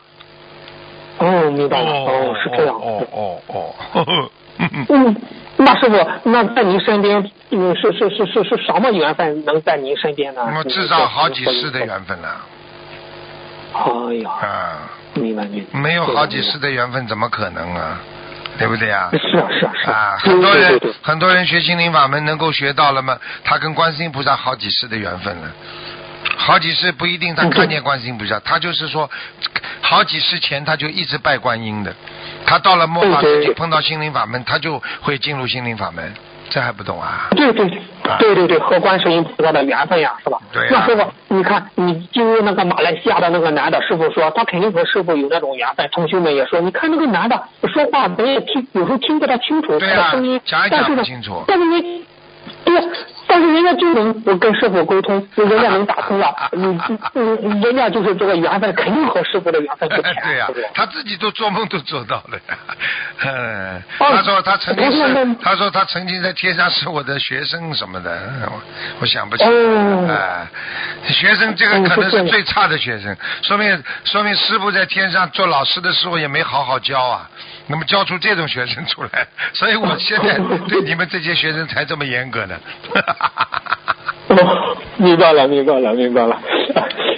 [1.18, 2.76] 哦，明白了，哦，是这样。
[2.76, 5.16] 哦哦哦，呵呵嗯嗯，
[5.58, 10.42] 那师傅，那在您身边，嗯，是是是是是什么缘分能在您身边呢？
[10.48, 12.42] 那么至少好几世的缘分了
[13.74, 14.90] 哎呀，啊！
[15.16, 15.80] 明白明白。
[15.80, 18.00] 没有好几世的缘分，怎么可能啊？
[18.58, 19.10] 对不对啊？
[19.12, 23.18] 是啊是啊是啊，对很多人很多人学心灵法门能够学到了吗？
[23.44, 25.48] 他跟观世音菩萨好几世的缘分了，
[26.38, 29.10] 好几世不一定他嗯看见观世音菩萨，他就是说
[29.82, 31.94] 好几世前他就一直拜观音的，
[32.46, 36.14] 他到了末法对对对时期碰到心灵法门，他就会进入心灵法门，
[36.50, 37.28] 这还不懂啊？
[37.32, 37.82] 对对对
[38.20, 40.38] 对对对，和观世音菩萨的缘分呀，是吧？
[40.52, 45.88] 对呀那师傅，你看，你进入那个马来西亚的那个男的，师傅说他肯定和师傅有那种缘分。
[45.92, 47.42] 同学们也说，你看那个男的
[47.74, 52.06] 说话，咱也听，有时候听不太清楚他的声音，讲也但是呢讲不清楚，但是人，
[52.64, 52.82] 对呀，
[53.28, 56.80] 但是人家就能我跟师傅沟通，人家能打通了， 你
[57.16, 60.48] 嗯，人家就是这个缘分，肯定和师傅的缘分不浅， 对呀？
[60.74, 62.58] 他自己都做梦都做到了呀。
[63.24, 68.20] 嗯， 哦他说他曾经是他说他曾经在天上是我的学生什么的，
[68.52, 68.62] 我
[69.02, 69.50] 我想不起来。
[69.50, 70.48] 哦哎，
[71.12, 77.30] 学生这个可能是最差的学生，说明说明师傅在天上做老师的时候也没好好教啊，
[77.68, 82.56] 那么教出这种学生出来， 所以我现在对你们这些学生才这么严格呢。
[84.28, 86.42] 哦，明白了，明白了，明白了。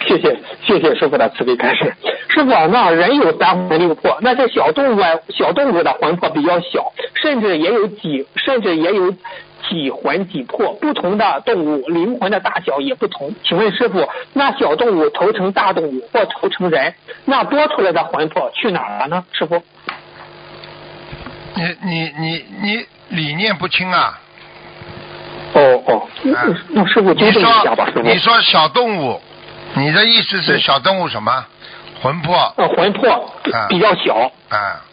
[0.06, 1.94] 谢谢，谢谢师傅的慈悲开示。
[2.30, 9.14] 师傅，那人有三魂六魄，那这小动物啊，小动物的魂魄比较小，甚至也有几，甚至也有
[9.70, 10.74] 几魂几魄。
[10.76, 13.34] 不同的动物灵魂的大小也不同。
[13.44, 16.94] 请问师傅，那小动物投成大动物或投成人，
[17.26, 19.26] 那多出来的魂魄去哪儿了呢？
[19.32, 19.64] 师傅？
[21.58, 24.20] 你你你你理念不清啊！
[25.54, 26.40] 哦哦，那
[26.70, 28.08] 那师傅纠你正一下吧，师说傅。
[28.08, 29.20] 你说小动物，
[29.74, 31.46] 你的意思是小动物什么？
[32.02, 33.34] 魂魄呃，魂魄
[33.70, 34.32] 比较小。
[34.50, 34.84] 啊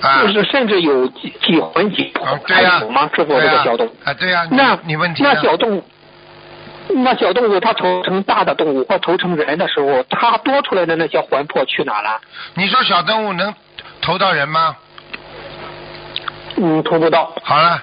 [0.00, 3.10] 啊就是甚至有几几魂几魄，还有吗？
[3.14, 5.84] 师傅，这个小动物，啊对呀、那你问题那小动物，
[6.88, 12.20] 那小动物它投成大的动物或投成人的时候，它多出来的那些魂魄去哪了？
[12.54, 13.52] 你说小动物能
[14.00, 14.76] 投到人吗？
[16.56, 17.32] 嗯，投不到。
[17.42, 17.82] 好了，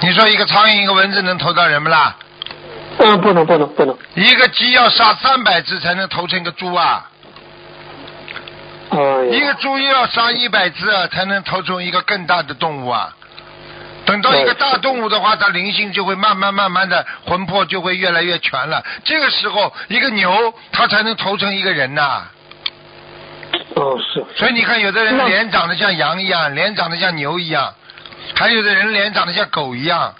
[0.00, 2.16] 你说一个苍蝇一个蚊子能投到人不啦？
[2.98, 3.96] 嗯，不能不能不能。
[4.14, 7.08] 一个鸡要杀三百只才能投成一个猪啊！
[8.90, 8.98] 哎
[9.30, 13.16] 一个，猪又要杀一百只啊，才能投出一个更大的动物啊。
[14.04, 18.84] 等到一个大动物的话，它灵性就会慢慢慢慢的魂魄就会越来越全了。
[19.04, 22.24] 这个时候，一个牛它才能投成一个人呐、
[23.82, 24.24] 哦是。
[24.36, 27.74] 所以你看，有的人脸长得像羊一样，脸长得像牛一样，
[28.34, 30.14] 还有的人脸长得像狗一样，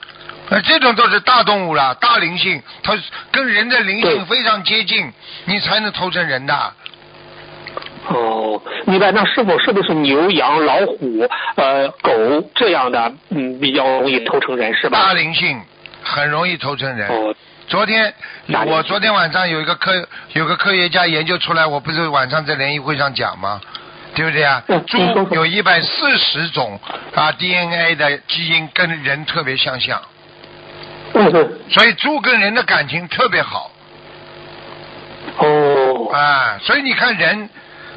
[0.51, 2.99] 那，这种都是大动物了，大灵性，它
[3.31, 5.13] 跟人的灵性非常接近，
[5.45, 6.73] 你才能投成人的。
[8.09, 9.13] 哦，明白。
[9.13, 12.13] 那是否是不是牛、羊、老虎、呃狗
[12.55, 15.15] 这样的，嗯，比较容易投成人是吧大？
[15.15, 15.61] 灵性
[16.03, 17.09] 很容易投成人。
[17.09, 17.33] 哦，
[17.69, 18.13] 昨天
[18.67, 23.61] 我昨天晚上有一个科有个科学家研究出来，我不是晚上在联谊会上讲吗？
[24.15, 24.63] 对不对啊？
[24.69, 24.99] 嗯猪
[25.31, 26.79] 有一百四十种
[27.15, 30.03] 啊 DNA 的基因跟人特别相像，
[31.15, 31.33] 嗯。
[31.71, 33.71] 所以猪跟人的感情特别好
[35.39, 36.59] 哦，啊。
[36.61, 37.49] 所以你看人，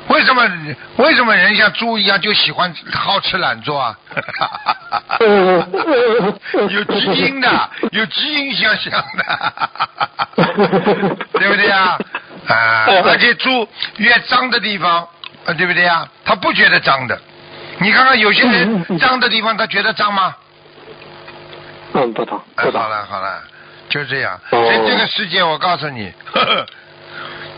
[0.08, 0.48] 为什么
[0.98, 3.98] 为什么人像猪一样就喜欢好吃懒做啊？
[6.70, 9.24] 有基因的，有基因相像的，
[11.34, 11.98] 对不对呀？
[12.48, 15.08] 啊，而且猪越脏的地方，
[15.46, 16.08] 啊，对不对呀？
[16.24, 17.20] 他不觉得脏的。
[17.80, 20.36] 你看看有些人脏的地方，他觉得脏吗？
[21.94, 22.42] 嗯，不脏。
[22.56, 23.42] 好了好了，
[23.90, 24.40] 就这样。
[24.50, 26.14] 所以这个世界，我告诉你，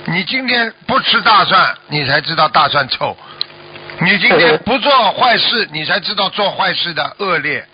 [0.10, 3.14] 你今天不吃大蒜，你才知道大蒜臭；
[3.99, 7.66] 你今天不做坏事，你才知道做坏事的恶劣。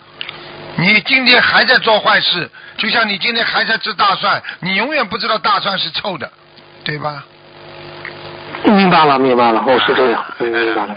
[0.76, 6.28] 你今天还在做坏事，就像你今天还在吃大蒜，你永远不知道大蒜是臭的，
[6.82, 7.24] 对吧？
[8.64, 10.96] 明白了，明白了，哦，是这样，明白了。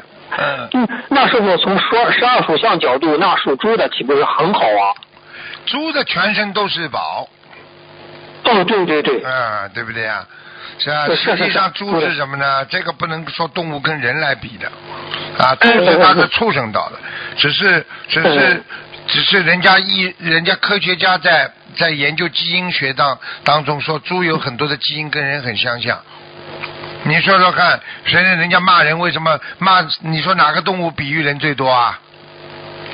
[0.73, 4.89] 嗯，那师傅从说十二属相角度，那属猪的岂不是很好啊？
[5.67, 7.29] 猪的全身都是宝。
[8.45, 9.21] 哦，对对对。
[9.21, 10.25] 啊，对不对呀？
[10.79, 12.63] 是啊，实际上猪是什么呢？
[12.65, 14.71] 这个不能说动物跟人来比的，
[15.37, 16.97] 啊，猪是它是畜生道的，
[17.37, 18.63] 只是只是
[19.07, 25.99] 只是人家一人家科学家在在研究基因学当当中说，猪有很多的基因跟人很相像。
[27.03, 29.87] 你说说看，谁人人家骂人为什么骂？
[30.01, 31.99] 你说哪个动物比喻人最多啊？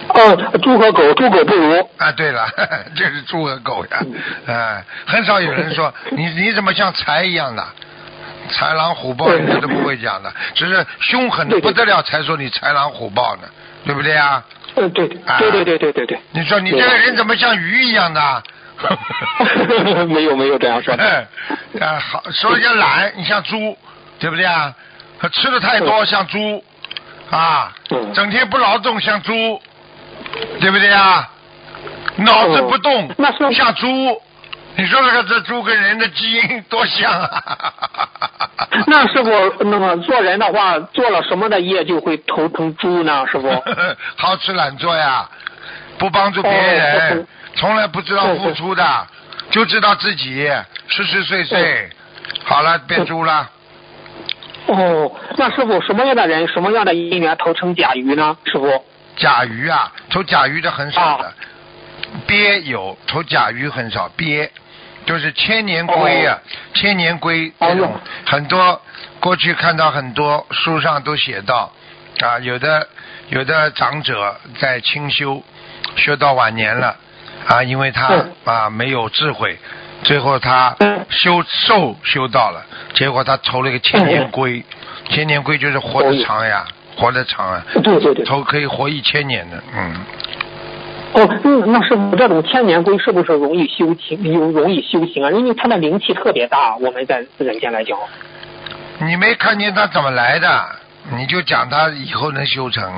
[0.10, 1.90] 哦，猪和狗，猪狗不如。
[1.98, 2.48] 啊，对了，
[2.96, 4.00] 这是猪和狗呀，
[4.54, 7.66] 啊，很少有人说 你你怎么像豺一样的，
[8.52, 13.44] 豺狼虎豹人家都不会讲的，只是凶狠的不得了才说你豺狼虎豹呢，
[13.86, 14.44] 对不对啊？
[14.76, 16.20] 嗯，对，对对对对对对。
[16.32, 18.44] 你说你这个人怎么像鱼一样的？
[20.08, 21.28] 没有没有这样说的。
[21.80, 23.78] 啊，好，说人家懒，你像猪，
[24.20, 24.74] 对不对啊？
[25.32, 26.62] 吃的太多像猪，
[27.30, 29.62] 啊，嗯整天不劳动像猪，
[30.60, 31.30] 对不对啊？
[32.16, 33.88] 脑子不动那是像猪，
[34.76, 37.74] 你说这个这猪跟人的基因多像啊？
[38.86, 43.26] 那师傅，那么做人的话，做了什么的业就会投成猪呢？
[43.32, 43.50] 师傅？
[44.16, 45.28] 好吃懒做呀，
[45.98, 49.08] 不帮助别哦人不，从来不知道付出的，
[49.50, 50.48] 就知道自己
[50.90, 51.90] 吃吃睡睡，
[52.44, 53.50] 好了变猪了。
[54.68, 58.38] 哦，那师傅什么样的人，什么样的姻缘投成甲鱼呢？
[58.46, 58.86] 师傅？
[59.16, 61.34] 甲鱼啊，投甲鱼的很少的啊，
[62.28, 64.52] 鳖有投甲鱼很少，鳖
[65.06, 66.40] 就是千年龟啊，
[66.74, 68.82] 千年龟哦这种哟很多，
[69.20, 71.72] 过去看到很多书上都写到
[72.22, 72.88] 啊，有的
[73.30, 75.44] 有的长者在清修，
[75.96, 76.96] 修到晚年了
[77.48, 78.34] 啊，因为他嗯。
[78.46, 79.58] 啊没有智慧，
[80.04, 81.06] 最后他嗯。
[81.10, 84.64] 修寿修到了，结果他投了一个千年龟，
[85.10, 86.66] 千年龟就是活得长呀，
[86.96, 87.64] 活得长啊。
[87.84, 88.26] 对对对。
[88.26, 89.96] 头可以活一千年的，嗯，
[91.14, 95.32] 哦，那，那师傅，这种千年龟是不是容易修行，有容易修行啊？
[95.32, 97.98] 因为它的灵气特别大，我们在人间来讲。
[99.00, 100.66] 你没看见它怎么来的，
[101.18, 102.92] 你就讲它以后能修成，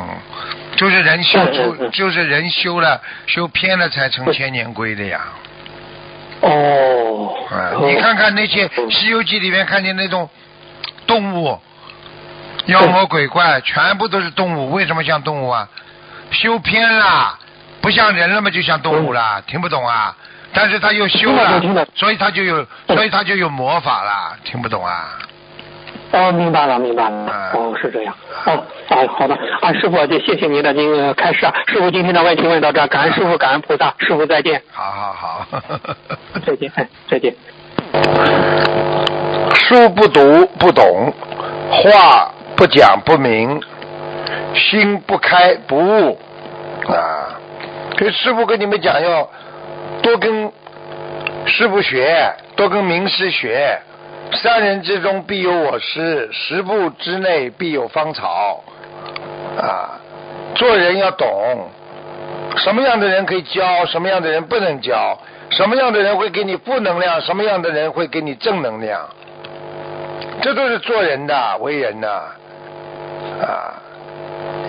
[0.75, 5.21] 就是人修出，嗯就是人修了，修偏了才成千年龟的呀。
[6.41, 7.33] 哦。
[7.49, 10.29] 啊，哦你看看那些嗯《西游记》里面看见那种
[11.07, 11.59] 动物，
[12.67, 15.67] 妖魔鬼怪，全部都是动物，为什么像动物啊？
[16.31, 17.37] 修偏了，
[17.81, 20.15] 不像人了嘛，就像动物了，听不懂啊？
[20.53, 21.61] 但是他又修了
[21.93, 25.19] 所以他就有，所以他就有魔法了，听不懂啊？
[26.11, 27.09] 哦，明白了，明白了。
[27.11, 28.15] 嗯哦，是这样。
[28.45, 31.53] 哦，哎，好的，啊，师傅，就谢谢您的这个开示啊。
[31.67, 35.45] 师傅今天的问题问到这儿，感恩师傅，感恩菩萨，师傅再见，好好好。
[36.45, 37.35] 再见，哎，再见。
[39.53, 41.13] 书不读不懂，
[41.69, 43.61] 话不讲不明，
[44.55, 46.17] 心不开不悟
[46.87, 47.37] 啊！
[47.97, 49.29] 所以师傅跟你们讲，要
[50.01, 50.51] 多跟
[51.45, 53.77] 师傅学，多跟名师学。
[54.33, 58.63] 三人之中必有我师，十步之内必有芳草
[59.57, 59.99] 啊！
[60.55, 61.69] 做人要懂，
[62.57, 65.19] 什么样的人可以教，什么样的人不能教，
[65.51, 69.07] 什么样的人会给你负能量，什么样的人会给你正能量。
[70.41, 72.23] 这都是做人的、为人的！
[73.41, 73.81] 啊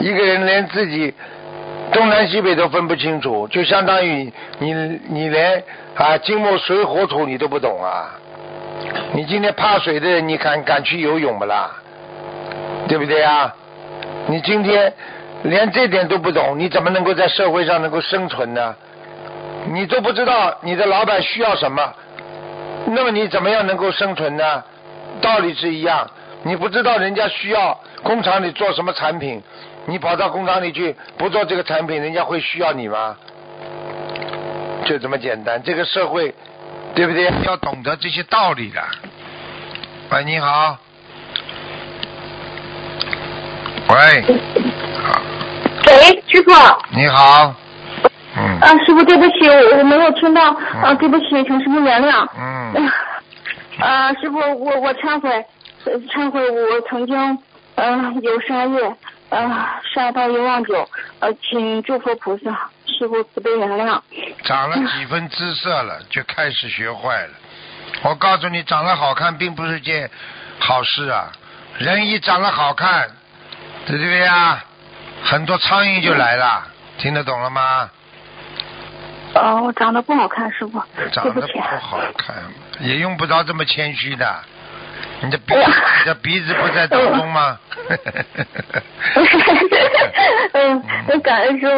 [0.01, 1.15] 一个人连自己
[1.93, 4.73] 东南西北都分不清楚，就相当于你
[5.09, 5.63] 你连
[5.95, 8.11] 啊金木水火土你都不懂啊！
[9.13, 11.71] 你今天怕水的人，你敢敢去游泳不啦？
[12.89, 13.55] 对不对啊？
[14.27, 14.93] 你今天
[15.45, 18.75] 连这点都不懂，你怎么能够在社会上能够生存呢？
[19.73, 21.95] 你都不知道你的老板需要什么，
[22.87, 24.63] 那么你怎么样能够生存呢？
[25.21, 26.07] 道理是一样，
[26.47, 29.43] 你不知道人家需要工厂里做什么产品，
[29.87, 33.17] 你跑到工厂里去不做这个产品，人家会需要你吗？
[34.85, 36.33] 就这么简单，这个社会，
[36.95, 37.29] 对不对？
[37.45, 38.81] 要懂得这些道理的。
[40.13, 40.79] 喂，你好。
[43.89, 44.23] 喂，
[45.03, 45.21] 好，
[45.89, 46.53] 喂，师傅。
[46.91, 47.53] 你好，
[48.37, 52.25] 嗯啊，师傅，对不起，我我没有听到，啊，对不起，请师傅原谅。
[52.39, 52.89] 嗯，
[53.83, 55.45] 啊，师傅，我我忏悔，呃
[56.09, 57.39] 忏悔，我曾经
[57.77, 58.97] 呃有杀业，
[59.31, 60.89] 呃杀到一万九，
[61.21, 64.01] 呃，请诸佛菩萨，师傅慈悲原谅。
[64.45, 67.31] 长了几分姿色了， 就开始学坏了。
[68.03, 70.11] 我告诉你，长得好看并不是件
[70.59, 71.33] 好事啊。
[71.79, 73.09] 人一长得好看，
[73.87, 74.63] 对不对呀？
[75.23, 76.67] 很多苍蝇就来了，
[76.99, 77.91] 听得懂了吗？
[79.35, 80.83] 啊，我长得不好看，师傅，
[81.13, 81.25] 长。
[81.35, 82.37] 得不好看，
[82.81, 84.45] 也用不着这么谦虚的。
[85.23, 87.59] 你的鼻，你的鼻子不在当中吗？
[90.53, 90.83] 嗯，
[91.23, 91.73] 感恩师傅，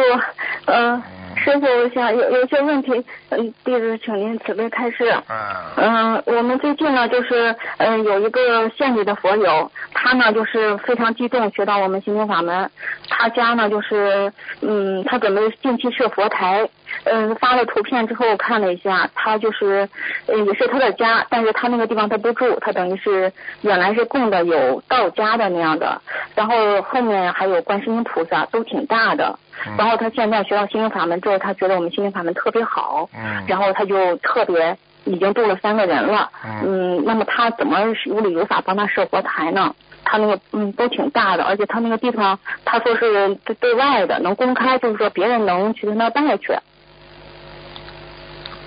[0.65, 1.01] 嗯、
[1.37, 2.91] 师傅，我想有有些问题，
[3.29, 5.13] 嗯，弟子请您慈悲开示。
[5.29, 5.35] 嗯，
[5.77, 12.69] 嗯，我们最近呢，就是嗯，有一个县里的佛友，他呢就是非常激动，学到我们心灵法门。
[13.09, 14.31] 他家呢就是
[14.61, 16.67] 嗯，他准备近期设佛台，
[17.05, 19.87] 嗯，发了图片之后看了一下，他就是
[20.27, 23.31] 嗯也是他的家，但是他那个地方他不住，他等于是
[23.61, 26.01] 原来是供的有道家的那样的，
[26.35, 29.37] 然后后面还有观世音菩萨，都挺大的。
[29.67, 36.29] 嗯然后他现在学到心灵法门之后，他觉得我们心灵法门特别好，嗯然后他就特别已经度了三个人了，
[36.65, 39.75] 嗯那么他怎么有理有法帮他设佛台呢？
[40.05, 46.53] 他那个嗯都挺大的，而且他那个地方他说是对对外的，能公开，就是说别人能去跟他拜去。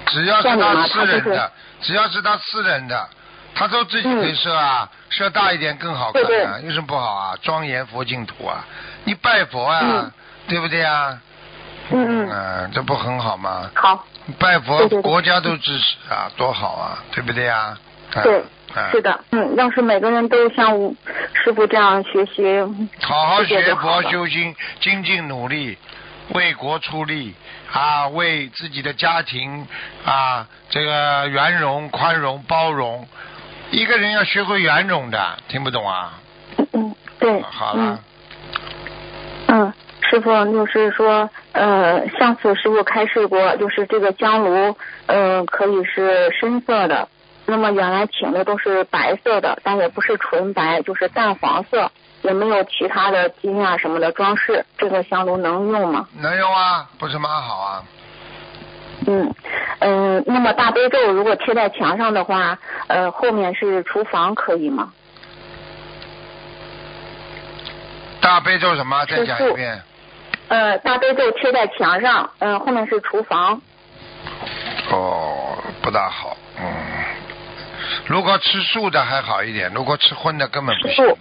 [0.07, 3.09] 只要是他私人的，只要是他私人的，
[3.55, 7.37] 他都自己可以设啊，设大一点更好看啊，有什么不好啊？
[7.43, 8.65] 庄严佛净土啊，
[9.05, 10.13] 你拜佛啊，嗯。
[10.49, 11.17] 对不对啊？
[11.91, 13.71] 嗯嗯，嗯，这不很好吗？
[13.77, 14.05] 好，
[14.41, 17.79] 拜佛国家都支持啊，多好啊，对不对啊？
[18.13, 18.41] 啊对，
[18.75, 18.91] 啊。
[18.91, 20.93] 是的，嗯，要是每个人都像我
[21.33, 22.43] 师傅这样学习，
[23.03, 25.79] 好好学佛修心，精进努力，
[26.31, 27.33] 为国出力
[27.73, 29.67] 啊，为自己的家庭
[30.05, 33.09] 啊，这个圆融、宽容、包容。
[33.71, 36.21] 一个人要学会圆融的，听不懂啊？
[36.59, 37.99] 嗯嗯，对，好了，
[39.49, 47.09] 嗯，嗯，师傅就是说，呃，上次师傅开示过，就是这个香炉，呃，可以是深色的。
[47.47, 51.91] 那么原来请的都是白色的，但也不是纯白，就是淡黄色，
[52.23, 54.65] 也没有其他的金啊什么的装饰。
[54.79, 56.09] 这个香炉能用吗？
[56.19, 57.83] 能用啊，不是蛮好啊？
[59.07, 59.35] 嗯
[59.81, 62.57] 嗯、那么大悲咒如果贴在墙上的话，
[62.87, 64.93] 呃，后面是厨房可以吗？
[68.21, 69.05] 大悲咒什么？
[69.07, 69.83] 再讲一遍。
[70.49, 73.61] 呃，大悲咒贴在墙上，嗯、后面是厨房。
[74.93, 76.65] 哦，不大好，嗯。
[78.07, 81.17] 如果吃素的还好一点，如果吃荤的根本不行。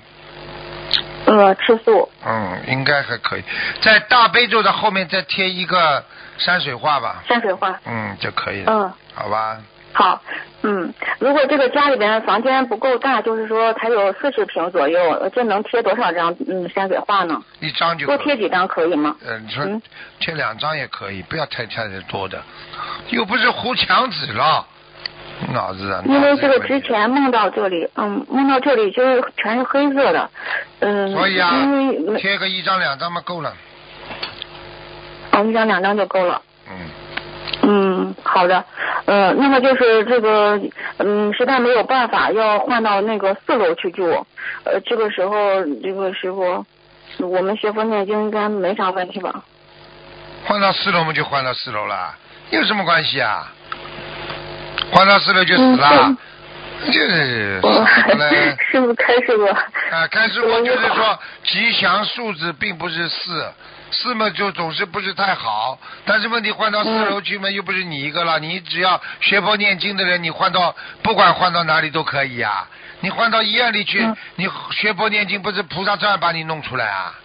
[1.25, 2.09] 呃，吃素。
[2.25, 3.43] 嗯，应该还可以。
[3.81, 6.03] 在大悲咒的后面再贴一个
[6.37, 7.79] 山水画吧，山水画。
[7.85, 9.57] 嗯，就可以了，嗯，好吧？
[9.93, 10.21] 好，
[10.61, 17.41] 嗯，如果这个家里边房间不够大，就是说它有四十平左右，呃这能贴多少张嗯山水画呢？
[17.59, 18.07] 一张就。
[18.07, 19.15] 多贴几张可以吗？
[19.25, 19.81] 呃，你说嗯
[20.19, 22.41] 贴两张也可以，不要太太多的，
[23.09, 24.65] 又不是糊墙纸了，
[25.53, 26.01] 脑子啊！
[26.05, 30.29] 因为这个之前梦到这里，嗯，梦到这里就是全是黑色的，
[30.79, 31.71] 嗯，所以啊因
[32.13, 33.53] 为贴个一张两张嘛够了，
[35.31, 36.41] 哦一张两张就够了。
[36.69, 36.89] 嗯，
[37.63, 38.63] 嗯，好的，
[39.05, 40.59] 呃，那么就是这个，
[40.97, 44.25] 嗯，实在没有办法，要换到那个四楼去住，
[44.63, 46.65] 呃，这个时候，这个师傅，
[47.19, 49.43] 我们学佛念经应该没啥问题吧？
[50.45, 52.15] 换到四楼我们就换到四楼了，
[52.49, 53.51] 有什么关系啊？
[54.91, 55.89] 换到四楼就死了
[56.83, 58.55] 嗯，就是我傻的嘞。
[58.69, 63.51] 师傅开示过，啊，开始我就是说，吉祥数字并不是四，
[63.91, 65.79] 四嘛就总是不是太好。
[66.05, 72.67] 但是问题换到四楼去嘛，又不是你一个了，你只要学佛念经的人，你换到不管换到哪里都可以啊、
[72.99, 77.15] 你换到医院里去，嗯你学佛念经，不是菩萨照样把你弄出来啊？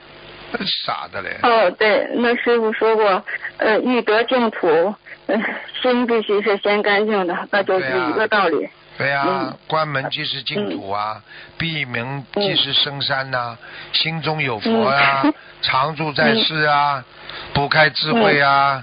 [0.87, 1.37] 傻的嘞！
[1.43, 3.25] 哦，对，那师傅说过，
[3.59, 4.95] 呃，欲得净土，
[5.27, 5.37] 呃，
[5.83, 8.69] 心必须是先干净的， 那就是一个道理。
[8.99, 9.59] 对呀、嗯。
[9.67, 11.21] 关门即是净土啊，
[11.59, 13.57] 闭门即是深山呐、
[13.93, 15.35] 心中有佛呀、嗯。
[15.63, 17.05] 常住在世啊，
[17.53, 18.83] 不开智慧啊，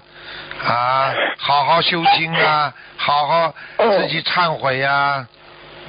[0.63, 5.25] 啊，好好修心啊，好好自己忏悔呀、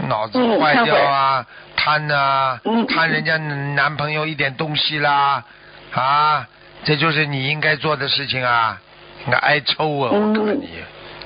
[0.08, 1.44] 脑子嗯坏掉啊，
[1.76, 2.86] 贪啊，嗯。
[2.86, 5.44] 贪人家男朋友一点东西啦，
[5.92, 6.46] 啊，
[6.84, 8.80] 这就是你应该做的事情啊，
[9.26, 10.68] 应该挨抽啊，我告诉你，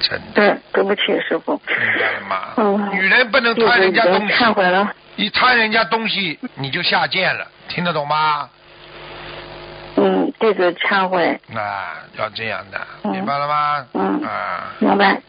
[0.00, 0.26] 真的。
[0.34, 1.52] 对，对不起，师傅。
[1.66, 2.54] 明白了吗？
[2.56, 4.92] 嗯女人不能贪人家东西，忏悔了。
[5.16, 8.48] 一贪人家东西你就下贱了，听得懂吗？
[9.96, 11.40] 嗯弟子忏悔。
[11.48, 11.60] 那，
[12.16, 13.84] 要这样的，嗯明白了吗？
[13.94, 15.20] 嗯啊，明白。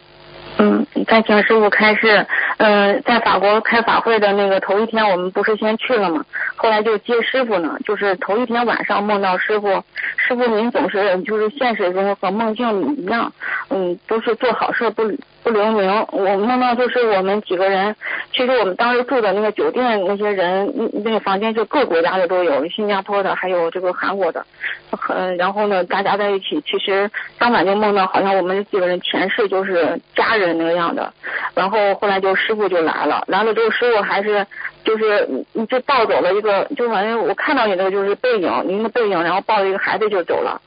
[0.57, 2.25] 嗯，再请师傅开示。
[2.59, 6.25] 嗯、在法国开法会的那个头一天，我们不是先去了吗？
[6.57, 9.81] 后来就接师傅呢，就是头一天晚上梦到师傅，
[10.17, 13.31] 师傅您总是就是现实中和梦境里一样，
[13.69, 15.09] 嗯，都是做好事不
[15.41, 16.05] 不留名。
[16.11, 17.95] 我梦到就是我们几个人，
[18.33, 24.45] 其实我们当时住的那个酒店那些人，那个房间就各国家的都有，新加坡的，还有这个韩国的，
[24.91, 31.13] 很然后呢，大家在一起，其实当晚就梦到好像我们几个人前世就是家人那样的，
[31.55, 34.43] 然后后来就是师傅就来了，来了之后师傅还是
[34.83, 40.59] 就是你就抱走了一个，就反正我看到你那个就是背影，您的背影，然后抱着一个孩子就走了，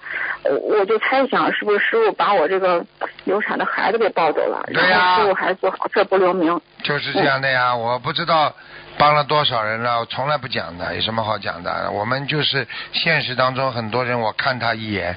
[0.45, 2.85] 我我就猜想是不是师傅把我这个
[3.25, 8.55] 流产的孩子给抱走了，然对呀后师傅还做好事不留名，就是这样的呀，我不知道
[8.99, 11.91] 帮了多少人了，我从来不讲的，有什么好讲的？
[11.91, 15.17] 我们就是现实当中很多人，我看他一眼，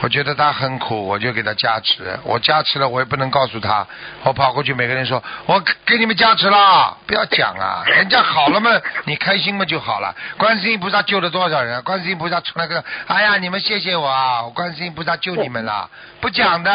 [0.00, 3.86] 我觉得他很苦，我就给他加持，我加持了，我也不能告诉他，
[4.24, 8.70] 我跑过去每个人说，我给你们加持了，不要讲啊，人家好了嘛，
[9.04, 10.14] 你开心嘛就好了。
[10.36, 11.80] 观世音菩萨救了多少人？
[11.82, 15.88] 观世音菩萨从来跟，哎呀，你们谢谢我啊，我观世音菩萨救你们了，
[16.20, 16.72] 不讲的，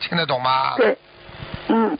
[0.00, 0.74] 听得懂吗？
[0.76, 0.96] 对，
[1.68, 1.98] 嗯，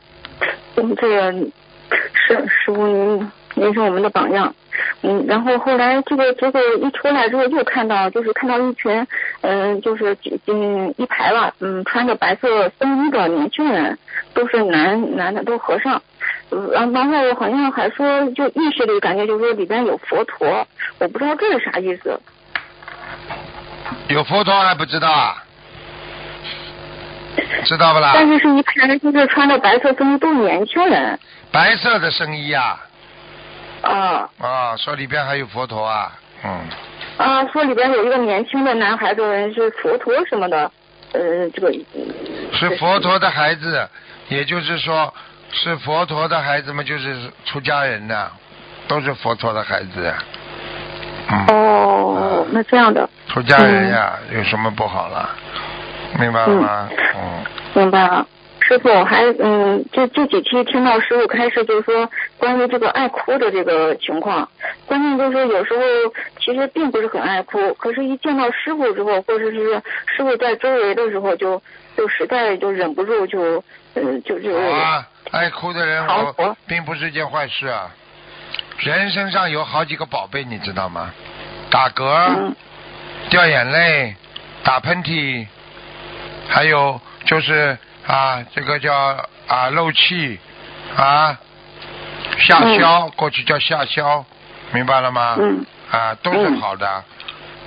[0.75, 4.55] 嗯，这个是师傅您您是我们的榜样，
[5.01, 9.05] 嗯，然后后来这个结果一出来之后，又看到就是看到一群
[9.41, 13.97] 嗯、就是嗯一排吧，嗯穿着白色僧衣的年轻人，
[14.33, 16.01] 都是男男的，都和尚。
[16.51, 20.65] 嗯然然后好像还说，就意识里感觉就是说里边有佛陀，
[20.99, 22.19] 我不知道这是啥意思。
[24.07, 25.43] 有佛陀还不知道啊？
[27.65, 28.11] 知道不啦？
[28.15, 31.19] 但是是一排就是穿着白色僧衣，都是年轻人
[31.51, 32.79] 白色的僧衣啊，
[33.81, 34.29] 啊。
[34.39, 36.11] 啊，说里边还有佛陀啊，
[36.43, 36.61] 嗯，
[37.17, 40.71] 啊，说里边有一个年轻的男孩子人是佛陀什么的，
[41.13, 41.71] 呃，这个
[42.53, 43.87] 是佛陀的孩子，
[44.29, 45.13] 也就是说
[45.51, 48.29] 是佛陀的孩子们，就是出家人呐、
[48.87, 50.13] 都是佛陀的孩子，
[51.29, 55.29] 嗯，哦，那这样的，出家人呀，有什么不好了？
[56.19, 56.89] 明白了吗？
[57.15, 57.43] 嗯，
[57.75, 58.25] 明白了。
[58.69, 62.07] 师傅，我还嗯，这这几期听到师傅开始，就是说
[62.37, 64.47] 关于这个爱哭的这个情况，
[64.85, 65.83] 关键就是有时候
[66.39, 71.59] 其实并不是很爱哭，可是一见到师傅之后，或者是师傅在周围的时候就，
[71.97, 73.63] 就实在就忍不住就，
[73.95, 77.89] 嗯，就就好啊，爱哭的人我并不是件坏事啊。
[78.77, 81.11] 人身上有好几个宝贝，你知道吗？
[81.71, 82.03] 打嗝、
[82.37, 82.55] 嗯
[83.31, 84.15] 掉眼泪、
[84.63, 85.47] 打喷嚏，
[86.47, 87.77] 还有就是
[88.09, 88.91] 啊，这个叫
[89.47, 90.39] 啊漏气
[90.97, 91.37] 啊，
[92.39, 94.25] 下消，过去叫下消，
[94.71, 95.35] 明白了吗？
[95.39, 97.03] 嗯啊，都是好的，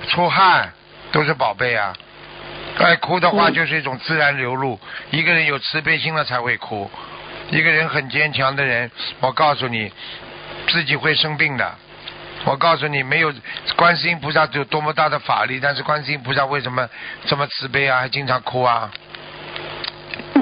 [0.09, 0.73] 出汗
[1.13, 1.93] 都是宝贝啊。
[2.77, 4.77] 爱哭的话嗯就是一种自然流露，
[5.11, 6.91] 一个人有慈悲心了才会哭。
[7.49, 8.91] 一个人很坚强的人，
[9.21, 9.93] 我告诉你，
[10.67, 11.73] 自己会生病的。
[12.43, 13.33] 我告诉你，没有
[13.77, 16.89] 观世音菩萨有多么大的法力，但是观世音菩萨为什么
[17.25, 18.91] 这么慈悲啊，还经常哭啊？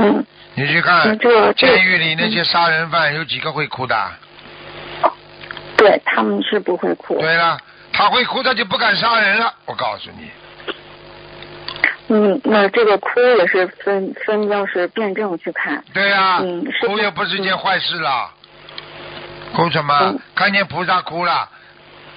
[0.01, 0.25] 嗯，
[0.55, 1.17] 你去看
[1.55, 3.95] 监狱里那些杀人犯，有几个会哭的？
[5.77, 7.19] 对他们是不会哭。
[7.19, 7.57] 对了，
[7.91, 9.53] 他会哭，他就不敢杀人了。
[9.65, 10.29] 我告诉你，
[12.09, 15.83] 嗯，那这个哭也是分分要是辩证去看。
[15.93, 18.29] 对呀、嗯哭又不是件坏事了。
[19.55, 19.97] 哭什么？
[20.03, 21.49] 嗯看见菩萨哭了，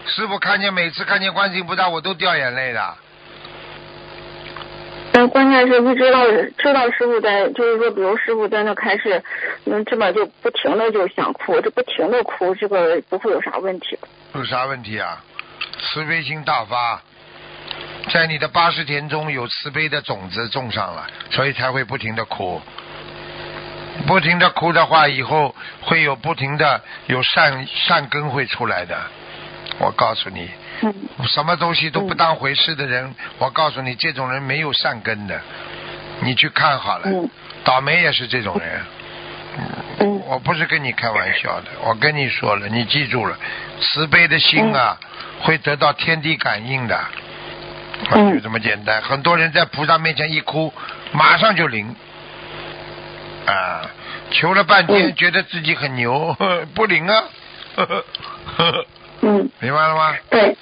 [0.06, 2.94] 师傅看见每次看见观世音菩萨，我都掉眼泪的。
[5.28, 6.24] 关键是一知道
[6.58, 9.22] 知道师傅在，就是说，比如师傅在那开始，
[9.64, 13.98] 那，这边就不停的就想哭，这不停的哭，这个不会有啥问题？
[14.34, 15.22] 有啥问题啊？
[15.78, 17.02] 慈悲心大发，
[18.10, 22.60] 在你的八十田中有慈悲的种子种上了，所以才会不停的哭。
[24.06, 28.96] 不停的哭的话，以后会有不停的有善善根会出来的。
[29.78, 30.50] 我告诉你，
[31.28, 35.40] 什么东西都不当回事的人，我告诉你，这种人没有善根的。
[36.20, 37.28] 你去看好了，嗯
[37.64, 38.80] 倒霉也是这种人。
[40.00, 43.38] 嗯我不是跟你开玩笑的，我跟你说了，你记住了，
[43.80, 44.98] 慈悲的心啊，
[45.40, 46.98] 会得到天地感应的，
[48.10, 49.00] 嗯就这么简单。
[49.02, 50.72] 很多人在菩萨面前一哭，
[51.12, 51.94] 马上就灵，
[53.46, 53.82] 啊，
[54.30, 56.36] 求了半天，嗯觉得自己很牛，
[56.74, 57.24] 不灵啊，
[57.76, 58.04] 呵呵
[58.56, 58.86] 呵呵
[59.22, 60.16] 嗯，明白了吗？
[60.30, 60.56] 对，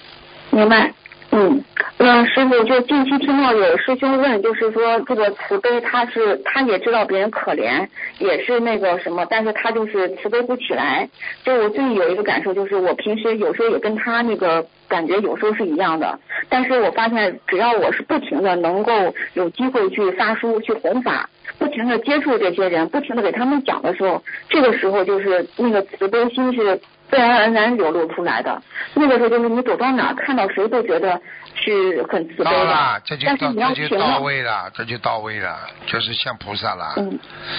[0.52, 0.92] 明白。
[1.34, 1.64] 嗯，
[1.96, 7.88] 嗯，师傅，就近期听到有师兄问，就是说这个慈悲，他是他也知道别人可怜，
[8.18, 11.08] 也是那个什么，但是他就是慈悲不起来。
[11.42, 16.18] 就我自己有一个感受，就是我平时有时候也跟他那个感觉有时候是一样的，
[16.50, 18.92] 但是我发现只要我是不停的能够
[19.32, 26.78] 有机会去发书去弘法，不停的接触这些人，不停的给他们讲的时候，这个时候就是那个慈悲心是
[27.12, 28.60] 自然而然流露出来的。
[28.94, 31.20] 那个时候就是你走到哪儿看到谁都觉得
[31.54, 34.18] 是很慈悲到的了，这，就这就到。
[34.20, 35.54] 位了，这就到位了，
[35.86, 37.18] 就是像菩萨了，嗯，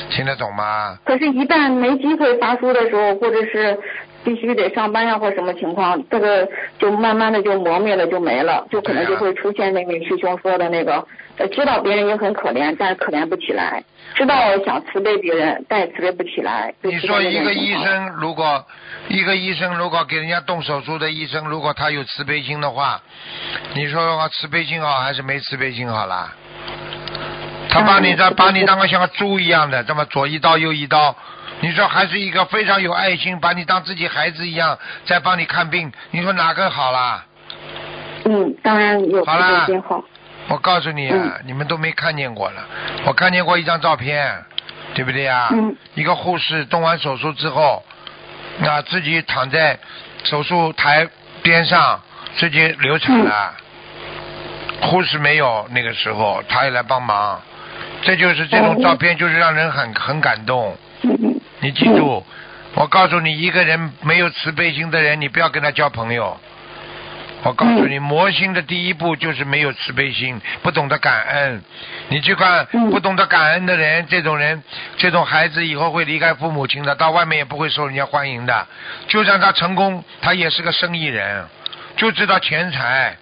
[0.09, 0.97] 听得懂吗？
[1.05, 3.77] 可是，一旦没机会发书的时候，或者是
[4.23, 6.47] 必须得上班呀，或什么情况，这个
[6.79, 11.05] 就慢慢的就磨灭了，就没了，就可能就会出现那位师兄说的那个，呃，
[11.51, 16.73] 知道别人也很可怜，但是可怜不起来，知道想慈悲别人，但也慈悲不起来。
[16.81, 18.63] 你说一个医生如果
[19.07, 23.01] 一个医生如果给人家动手术的医生，如果他有慈悲心的话，
[23.73, 26.31] 你说的话慈悲心好还是没慈悲心好啦？
[27.69, 31.15] 他把你这嗯把你当个像个猪一样的，这么左一刀右一刀，
[31.61, 37.25] 你说还是一个非常有爱心，把你当自己孩子一样在帮你看病，你说哪个好啦？
[38.25, 40.03] 嗯，当然有慈好啦悲心好。
[40.49, 42.65] 我告诉你啊，你们都没看见过了。
[43.05, 44.43] 我看见过一张照片，
[44.93, 45.49] 对不对啊？
[45.51, 47.83] 嗯一个护士动完手术之后，
[48.59, 49.77] 那自己躺在
[50.23, 51.07] 手术台
[51.41, 52.01] 边上，
[52.35, 53.53] 自己流产了。
[54.81, 57.41] 护士没有那个时候，他也来帮忙。
[58.01, 60.75] 这就是这种照片，就是让人很很感动。
[61.61, 62.25] 你记住，
[62.73, 66.37] 我告诉你，一个人没有慈悲心的人，你不要跟他交朋友。
[67.43, 71.61] 我告诉你，魔心的第一步就是没有慈悲心，不懂得感恩。
[72.09, 74.63] 你去看嗯不懂得感恩的人，这种人，
[74.97, 78.67] 这种孩子以后会离开父母亲的，到外面也不会受人家欢迎的。
[79.07, 81.45] 就算他成功，他也是个生意人，
[81.97, 83.17] 就知道钱财，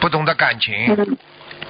[0.00, 0.94] 不懂得感情。
[0.96, 1.16] 嗯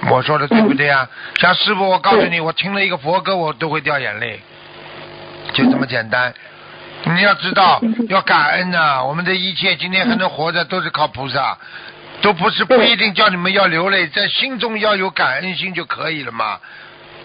[0.09, 1.07] 我说的对不对啊？
[1.39, 4.39] 像师傅，我告诉你，我听了一个佛歌，我都会掉眼泪，
[5.53, 6.33] 就这么简单。
[7.05, 11.57] 你要知道，要感恩呐、我们的一切今天还能活着，都是靠菩萨，
[12.21, 16.59] 都不是不一定叫你们要流泪，在心中要有感恩心就可以了嘛，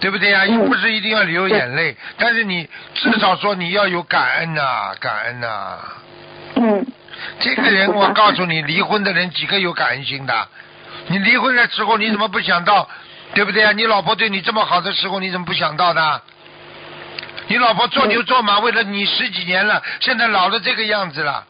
[0.01, 5.79] 对不对呀、又不是一定要流眼泪，但是你至少说你要有感恩呐、感恩呐、
[6.57, 6.87] 嗯。
[7.39, 10.49] 这个人，我告诉你，离婚的人几个有感恩心的？
[11.09, 12.89] 你离婚的时候，你怎么不想到，
[13.35, 13.73] 对不对啊？
[13.73, 16.23] 你老婆对你这么好的时候，你怎么不想到的？
[17.49, 21.45] 你老婆做牛做马，为了你十几年了，现在老了这个样子了，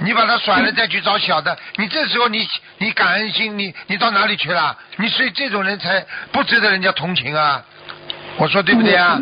[0.00, 2.46] 你把他甩了再去找小的，你这时候你
[2.78, 4.76] 你感恩心，你你到哪里去了？
[4.96, 7.62] 你所以这种人才不值得人家同情啊！
[8.36, 9.20] 我说对不对啊？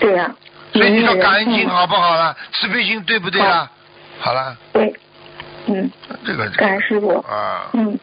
[0.00, 0.30] 对呀、
[0.72, 2.36] 所以你说感恩心嗯好不好了？
[2.52, 3.70] 慈悲心对不对啊？
[4.20, 4.94] 好了，对，
[5.66, 5.90] 嗯，
[6.24, 7.18] 这个感恩师傅。
[7.20, 7.70] 啊。
[7.74, 7.98] 嗯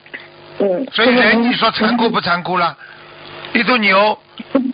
[0.60, 0.88] 嗯。
[0.94, 2.78] 所以人，你说残酷不残酷了？
[3.54, 4.18] 一头牛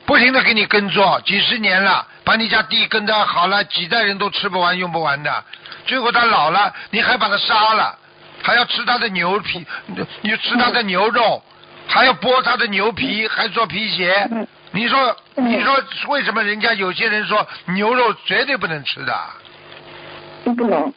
[0.05, 5.43] 不停的给你耕作，几十年了，把你家地耕的好了，几代人都吃不完用不完的，
[5.86, 7.97] 最后他老了，你还把他杀了，
[8.41, 9.65] 还要吃他的牛皮，
[10.21, 11.43] 你吃他的牛肉，
[11.88, 14.27] 还要剥他的牛皮，还做皮鞋。
[14.31, 19.17] 嗯你说，嗯你说为什么人家有些人说牛肉绝对不能吃的？
[20.43, 20.93] 不能。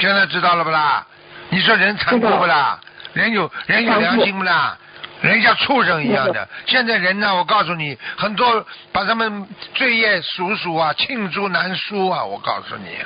[0.00, 1.06] 现在知道了不啦？
[1.50, 2.80] 你说人残酷不啦？
[3.12, 4.76] 人有人有良心不啦？
[5.20, 6.48] 人像畜生一样的。
[6.66, 12.24] 现在人呢，我告诉你，很多把他们罪业数数啊，罄竹难书啊！
[12.24, 12.96] 我告诉你，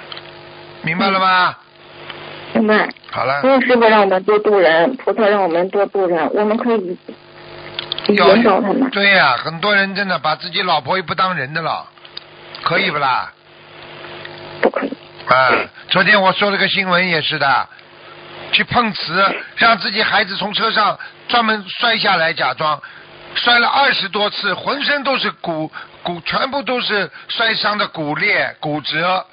[0.87, 1.57] 明白了吗？
[2.55, 2.89] 明白。
[3.11, 6.97] 好了因，为师傅让我们多度人，菩萨让我们多度人，我们可以
[8.14, 8.89] 要引导他们。
[8.91, 11.84] 对呀、很多人真的把自己老婆也不当人的了，
[12.62, 13.32] 可以不啦？
[14.62, 14.97] 不可以。
[15.26, 15.51] 啊，
[15.89, 17.68] 昨天我说了个新闻也是的，
[18.53, 19.24] 去碰瓷，
[19.57, 22.80] 让自己孩子从车上专门摔下来，假装
[23.34, 25.68] 摔了二十多次，浑身都是骨
[26.05, 29.26] 骨，全部都是摔伤的骨裂、骨折，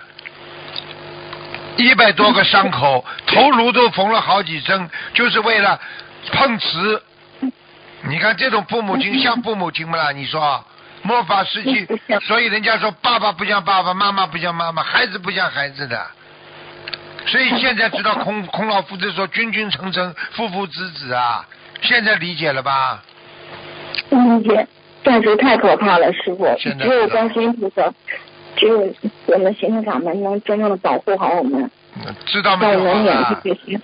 [1.77, 5.79] 一百多个伤口， 头颅都缝了好几针，就是为了
[6.31, 7.03] 碰瓷。
[8.05, 10.11] 你看这种父母亲像父母亲不啦？
[10.11, 10.63] 你说
[11.03, 11.87] 末法时期，
[12.21, 16.05] 所以人家说爸爸不像爸爸，妈妈不像妈妈，孩子不像孩子的。
[17.25, 21.45] 所以现在知道 孔孔老夫子说君君臣臣，父父子子啊，
[21.81, 23.01] 现在理解了吧？
[24.09, 24.67] 不理解，
[25.03, 26.45] 暂时太可怕了，师傅。
[26.59, 27.83] 只有知道观世音菩萨，
[28.55, 28.93] 只有
[29.27, 31.69] 我们行政长们能真正的保护好我们，
[32.05, 33.35] 嗯知道没有好我们免去？
[33.43, 33.79] 这些。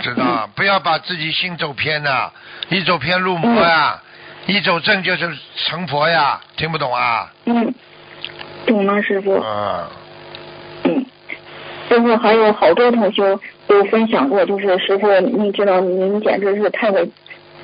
[0.00, 2.30] 知道，不要把自己心走偏呐、
[2.68, 4.02] 一走偏入魔呀、
[4.46, 7.32] 一走正就是成佛呀，听不懂啊？
[7.44, 7.72] 嗯，
[8.66, 9.34] 懂了，师傅。
[9.34, 9.84] 嗯，
[10.84, 11.06] 嗯，
[11.88, 17.08] 师傅还有好多同修都分享过，就是师傅，你知道您简直是太伟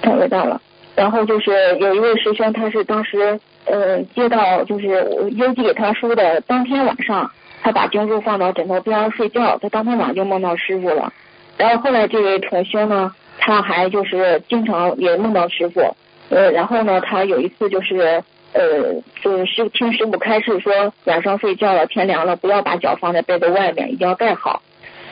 [0.01, 0.61] 太伟大了。
[0.95, 7.31] 然后就是有一位师兄，他是当时呃接到就是邮寄给他书的当天晚上，
[7.63, 11.13] 他把经书放到枕头边上睡觉，他当天晚上就梦到师傅了。
[11.57, 15.95] 然后后来这位同修呢，他还就是经常也梦到师傅，
[16.31, 24.63] 呃，然后呢，他有一次就是呃，就是师听师傅开示说，晚上睡觉了，天凉了，不要把脚放在被子外面，一定要盖好。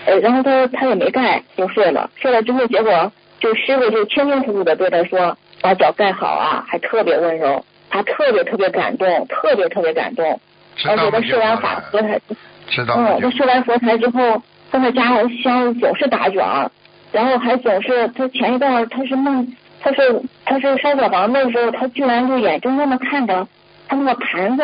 [0.07, 10.41] 呃，然后他他也没盖就睡了，睡了之后结果就师傅就清清楚楚的对他说，把脚盖好啊，还特别温柔，他特别特别感动，特别特别感动，
[10.87, 12.21] 而且他设完法佛台，
[12.69, 15.05] 知道嗯，他设完佛台之后，在他家
[15.43, 16.71] 香总是打卷儿，
[17.13, 19.47] 然后还总是他前一段他是梦，
[19.81, 23.47] 他是他是烧小房子的时候，他居然就眼睁睁的看着
[23.89, 24.63] 他那个盘子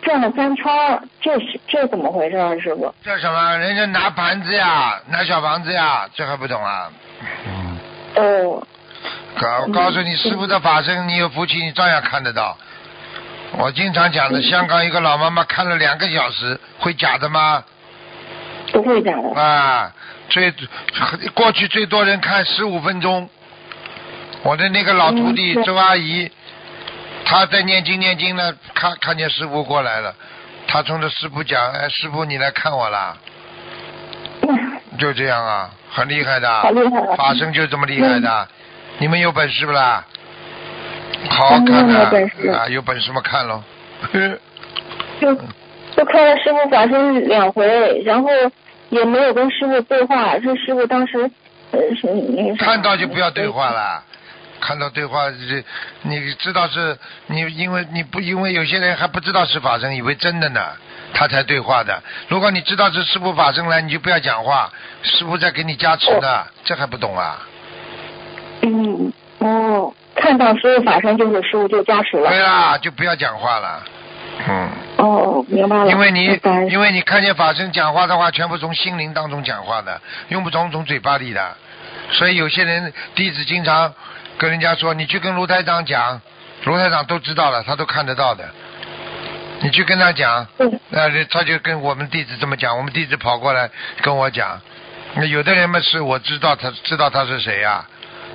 [0.00, 0.64] 转了三圈，
[1.20, 2.92] 这是这怎么回事啊，师傅？
[3.04, 3.58] 这什么？
[3.58, 6.90] 人家拿盘子呀，拿小房子呀，这还不懂啊？
[7.46, 7.78] 嗯，
[8.16, 8.66] 哦，
[9.38, 12.56] 告告诉你，师傅的法身，你有福气，你照样看得到。
[13.52, 17.64] 我经常讲的，香港一个老妈妈看了两个小时，会假的吗？
[18.72, 19.40] 不会假的。
[19.40, 19.92] 啊，
[20.28, 20.52] 最
[21.34, 23.28] 过去最多人看十五分钟。
[24.42, 26.30] 我的那个老徒弟周阿姨，
[27.24, 30.14] 她在念经念经呢，看看见师傅过来了，
[30.66, 33.16] 她冲着师傅讲：“哎，师傅你来看我啦。”
[34.98, 36.62] 就这样啊，很厉害的，
[37.16, 38.48] 法身就这么厉害的，
[39.02, 40.06] 你们有本事不啦？
[41.28, 43.60] 好好看看啊，有本事嘛看喽。
[45.20, 45.34] 就
[45.96, 48.28] 就看了师傅法身两回，然后
[48.90, 51.18] 也没有跟师傅对话，这师傅当时
[51.72, 54.04] 呃是那个看到就不要对话了，
[54.60, 55.64] 看到对话这
[56.02, 56.96] 你知道是
[57.26, 60.60] 你因为你不因为有些人还不知道是法身，以为真的呢，
[61.12, 62.00] 他才对话的。
[62.28, 64.70] 如果你知道是师傅法身来，你就不要讲话，
[65.02, 67.48] 师傅在给你加持呢，这还不懂啊？
[68.62, 72.30] 嗯哦，看到师傅法身就是师傅就加持了。
[72.30, 73.82] 对啦，就不要讲话了，
[74.48, 74.68] 嗯。
[74.98, 75.90] 哦，明白了。
[75.90, 76.40] 因为你
[76.70, 81.56] 因为你看见法身讲话的话，全部从心灵当中讲话的，用不着从嘴巴里的。
[82.12, 83.92] 所以有些人弟子经常
[84.38, 86.20] 跟人家说，你去跟卢台长讲，
[86.64, 88.44] 卢台长都知道了，他都看得到的。
[89.60, 93.68] 你去跟他讲，嗯那他就跟我们弟子这么讲，我们弟子跑过来
[94.02, 94.60] 跟我讲。
[95.14, 97.84] 那有的人嘛是我知道他知道他是谁呀、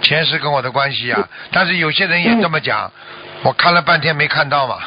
[0.02, 2.92] 前世跟我的关系啊、但是有些人也这么讲，
[3.44, 4.78] 我看了半天没看到嘛。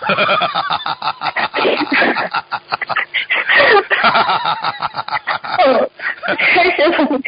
[5.59, 5.91] 嗯，
[6.77, 7.21] 师傅，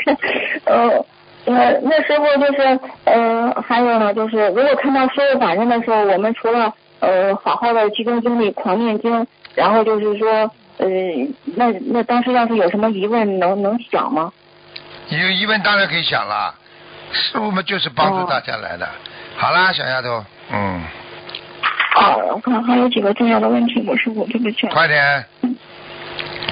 [0.64, 1.05] 呃，
[1.47, 10.87] 呃，那师傅就是，呃，还有呢，就是如果看到师傅法身的时候，我们除了呃好好的集中精力狂念经，然后就是说，呃，
[11.57, 14.33] 那那当时要是有什么疑问，能能想吗？
[15.09, 16.55] 有疑问当然可以想了，
[17.13, 18.89] 师傅们就是帮助大家来的。
[19.37, 20.83] 好啦，小丫头，嗯，
[21.95, 24.67] 啊，我看还有几个重要的问题，我师傅对不起。
[24.69, 25.25] 快点，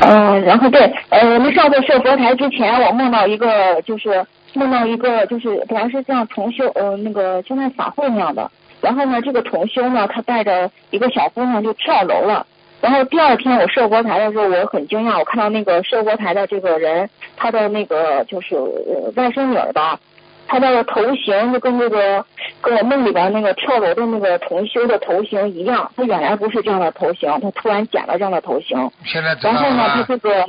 [0.00, 0.80] 嗯，然后对，
[1.10, 8.50] 呃，我们上次设佛台之前，我梦到一个，就是梦到一个，就是本来是像重修，呃，那个像那法会那样的。
[8.80, 12.46] 然后呢，这个重修呢，他带着一个小姑娘就跳楼了。
[12.80, 20.00] 然后第二天我设佛台的时候，我很惊讶，我看到那个设佛台的这个人，他的那个就是呃外甥女儿吧，
[20.50, 22.26] 他那个头型就跟那个
[22.60, 28.90] 跟我梦里边那个跳楼的那个重修的头型一样，他原来不是这样的头型，他突然剪了这样的头型。
[29.04, 30.46] 现在然后呢，他这，个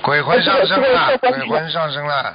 [0.00, 2.34] 鬼魂上升了，这个鬼魂上升了，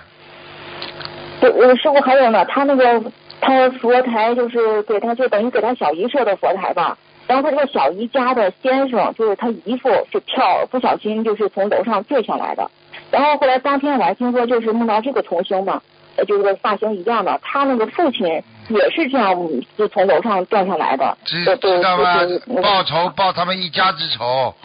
[1.42, 3.04] 对，我，师傅还有呢，他那个
[3.42, 6.96] 他佛台就是给他就等于给他小姨设的佛台吧。
[7.26, 12.70] 然后他这个小姨家的先生，就是他姨父，是跳不小心就是从楼上坠下来的。
[13.10, 18.26] 然后后来当天我还听说，就是梦到这个同修嘛，呃，就是发型一样的，他那个父亲
[18.70, 19.36] 也是这样，
[19.78, 21.18] 就从楼上掉下来的。
[21.26, 22.16] 知对对知道吗
[22.62, 24.56] 报仇报他们一家之仇，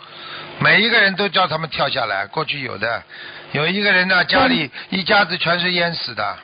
[0.58, 2.26] 每一个人都叫他们跳下来。
[2.26, 3.02] 过去有的，
[3.52, 6.36] 有一个人呢，家里一家子全是淹死的，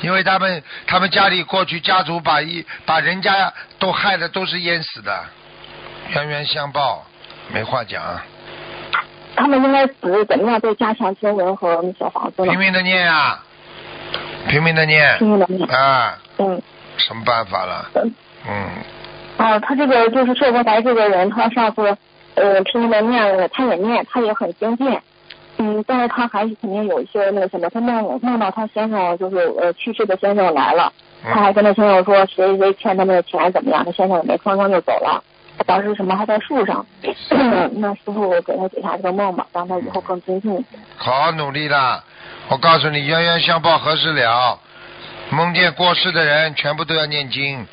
[0.00, 5.24] 因为他们他们家里过去家族把一把人家都害的都是淹死的，
[6.10, 7.04] 冤冤相报，
[7.52, 8.02] 没话讲。
[9.38, 12.58] 他们应该是怎么样再加强经文和小房子呢拼？
[12.58, 13.44] 命的念啊，
[14.48, 16.60] 拼命的念拼命的念啊，嗯
[16.96, 17.90] 什么办法了？
[17.94, 18.12] 嗯。
[18.48, 18.68] 嗯，
[19.38, 21.96] 啊，他这个就是社佛台这个人，他上次
[22.34, 24.98] 呃拼命的念了，他也念，他也很精进，
[25.58, 30.92] 嗯，但是他还是肯定有一些那个什么，他梦梦到他先生就是呃去世的先生来了，
[31.24, 35.22] 他还嗯跟他先生说谁谁谁欠他们的钱怎么样，他先生也没吭声就走了。
[35.58, 36.84] 他当时什么还在树上，
[37.76, 40.64] 那师傅给他解下这个梦吧，让他以后更精进。
[40.96, 42.04] 好好努力啦！
[42.48, 44.58] 我告诉你，冤冤相报何时了？
[45.30, 47.66] 梦见过世的人全部都要念经。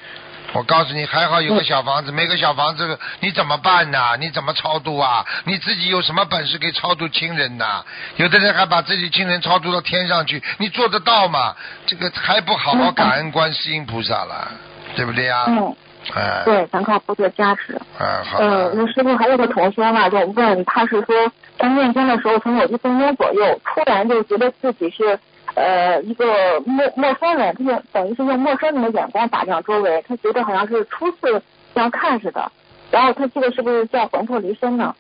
[0.54, 4.18] 我告诉你，还好有个小房子，没个小房子你怎么办呢？
[4.20, 5.26] 你怎么超度啊？
[5.46, 7.84] 你自己有什么本事可以超度亲人呢？
[8.18, 11.56] 有的人还把自己亲人超度到天上去，你做得到吗？
[11.88, 14.52] 这个还不好好感恩观世音菩萨了，
[14.96, 15.46] 对不对呀？
[15.48, 15.76] 嗯，
[16.14, 17.80] 哎，对，全靠菩萨加持。
[17.98, 25.18] 哎，好嗯，了，那师傅还有个同学嘛，就问他是说，他念经的时候，从有一分钟左右，突然就觉得自己是
[25.56, 31.42] 呃一个陌陌生人，他就等于是用陌生人的眼光打量周围，他觉得好像是初次
[31.74, 32.52] 这样看似的。
[32.92, 34.94] 然后他这个是不是叫魂魄离身呢？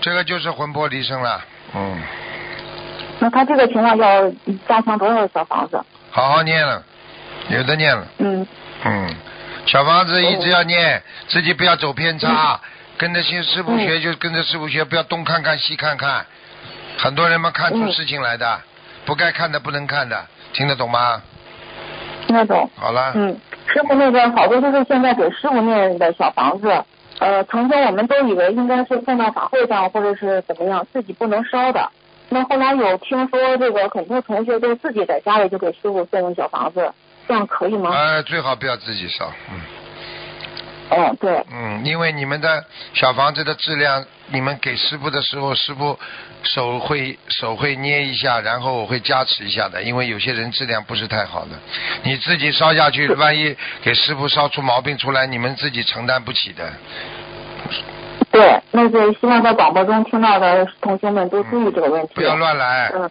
[0.00, 1.40] 这个就是魂魄离身了，
[1.74, 2.00] 嗯，
[3.20, 4.30] 那他这个情况要
[4.68, 5.80] 加强多少小房子？
[6.10, 6.82] 好好念了，
[7.50, 8.46] 有的念了，嗯
[8.84, 9.14] 嗯，
[9.66, 12.60] 小房子一直要念，自己不要走偏差，
[12.98, 16.26] 跟着新师傅学就跟着师傅学，不要东看看西看看，
[16.98, 18.60] 很多人们看出嗯事情来的，
[19.06, 21.22] 不该看的不能看的，听得懂吗？
[22.26, 22.68] 听得懂。
[22.76, 23.36] 好了，嗯，
[23.66, 26.84] 师傅那边好多都是现在给师傅念的小房子，
[27.20, 31.88] 呃，曾经我们都以为应该是送到法会上或者是怎么样，自己不能烧的。
[32.28, 36.92] 那后来有听说这个很多同学都自己在家里就给师傅送用小房子，
[37.26, 37.90] 这样可以吗？
[37.90, 39.60] 呃，最好不要自己烧，嗯。
[40.94, 42.62] 嗯，对，嗯，因为你们的
[42.92, 45.98] 小房子的质量，你们给师傅的时候，师傅
[46.42, 51.52] 手会手会捏一下，然后我会加持一下的，因为有些人质量不是太好的，
[52.02, 56.70] 你自己烧下去，万一给师傅烧出毛病出来，你们自己承担不起的。
[58.30, 62.12] 对，那就希望在广播中听到的同学们都注意这个问题。
[62.16, 63.10] 不要乱来，嗯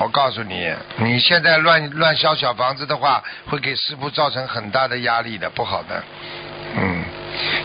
[0.00, 6.02] 我告诉你，你现在乱乱烧小房子的话，会给师傅造成很大的压力的，不好的。
[6.76, 7.04] 嗯，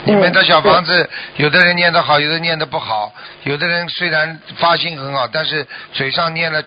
[0.06, 3.12] 你们的小房子，有的人念得好，有的念得不好，
[3.44, 6.62] 有的人虽然发心很好，但是嘴上念了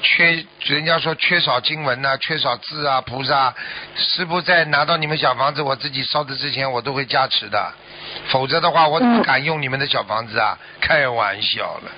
[0.00, 3.54] 缺，人家说缺少经文呐、缺少字啊，菩萨，
[3.94, 7.70] 师傅在拿到你们小房子，我自己烧的之前，我都会加持的，
[8.28, 10.56] 否则的话，我怎么嗯敢用你们的小房子啊？
[10.80, 11.90] 开玩笑了。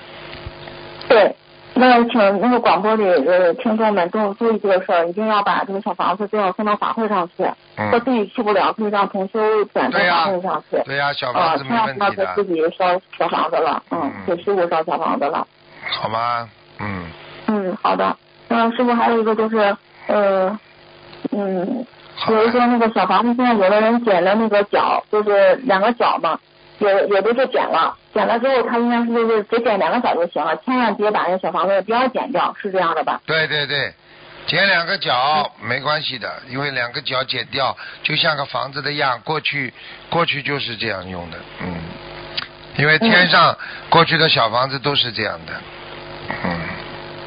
[1.07, 1.33] 对，
[1.77, 7.43] 那请那个广播里的听众们都注意这个事儿，一定要把这个小房子最好送到法会上去。
[7.77, 10.81] 嗯或自己去不了，可以让同修转到法会上去。
[10.85, 15.45] 对呀、小啊，房子没千万不要问题的，给自己烧小房子了，嗯嗯，给师傅烧小房子了。
[15.99, 16.49] 好吗？
[16.79, 17.05] 嗯，
[17.47, 18.15] 嗯，好的。
[18.47, 19.75] 那师傅还有一个就是，
[20.07, 20.57] 呃，
[21.31, 26.39] 嗯，好比如说，那个小房子，现在有的人剪了那个角，就是两个角嘛，
[26.79, 33.19] 有有的就剪了，剪了之后他应该是就是只剪两个角就行了，千万别把那个小房子的边剪掉，是这样的吧？
[33.25, 33.93] 对对对，
[34.47, 39.73] 剪两个角没关系的，因为两个角剪掉就像个房子的样，过去
[40.09, 41.75] 过去就是这样用的，嗯，
[42.77, 43.53] 因为天上
[43.89, 45.53] 过去的小房子都是这样的，
[46.45, 46.59] 嗯。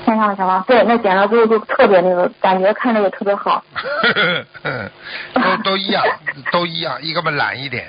[0.07, 3.63] 天上的小房，对，那剪了之后就特别那个感觉看着也特别好。
[5.35, 6.03] 都都一样，
[6.51, 7.87] 都一样，一个嘛懒一点。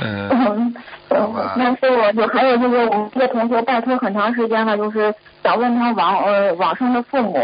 [0.00, 0.74] 嗯，
[1.08, 7.38] 嗯，那是我就还有就是我们这个同学拜托很长时间了，就是想问他往呃往生的父母，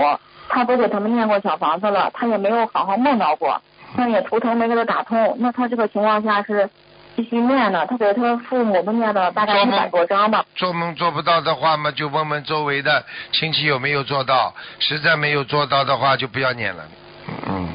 [0.49, 3.61] 他都给他们念过小房子了，他也没有好好梦到过，
[3.97, 6.69] 那也图腾没给他打通，那他这个情况下是
[7.17, 7.87] 继续念呢？
[7.87, 10.45] 他给他父母都念了大概一百多章吧。
[10.55, 16.85] 做梦做不到的话嘛，就问问周围的亲戚有没有做到，实在没有做到的话，就不要念了。
[17.49, 17.69] 嗯，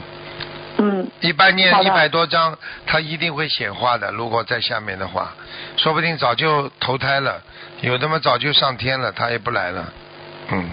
[0.81, 4.11] 嗯，一般念一百多章，他一定会显化的。
[4.11, 5.33] 如果在下面的话，
[5.75, 7.41] 说不定早就投胎了，
[7.81, 9.93] 有的嘛早就上天了，他也不来了。
[10.51, 10.69] 嗯，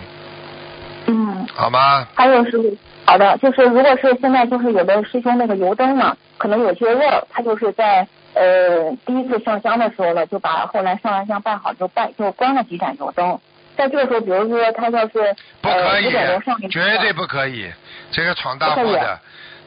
[1.07, 2.07] 嗯，好吗？
[2.15, 13.41] 还有是好的，就是如果是现在就是有的师兄那个油灯嘛，可能有些热，他就是在呃第一次上香的时候呢，就把后来上完香办好就拜就关了几盏油灯。
[13.77, 17.71] 在这个时候，比如说他要是不可以绝对不可以，
[18.13, 19.19] 这个闯大祸的。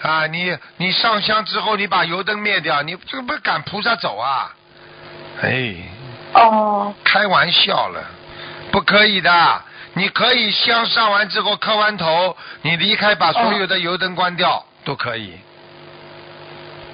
[0.01, 4.53] 啊，你你上香之后，你把油灯灭掉，你这不赶菩萨走啊？
[5.41, 5.75] 哎，
[6.33, 8.03] 哦开玩笑了，
[8.71, 9.61] 不可以的。
[9.93, 15.33] 你可以香上完之后磕完头，你离开把所有的油灯关掉、都可以。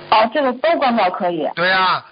[0.10, 1.48] 哦，这个都关掉可以。
[1.56, 2.04] 对啊，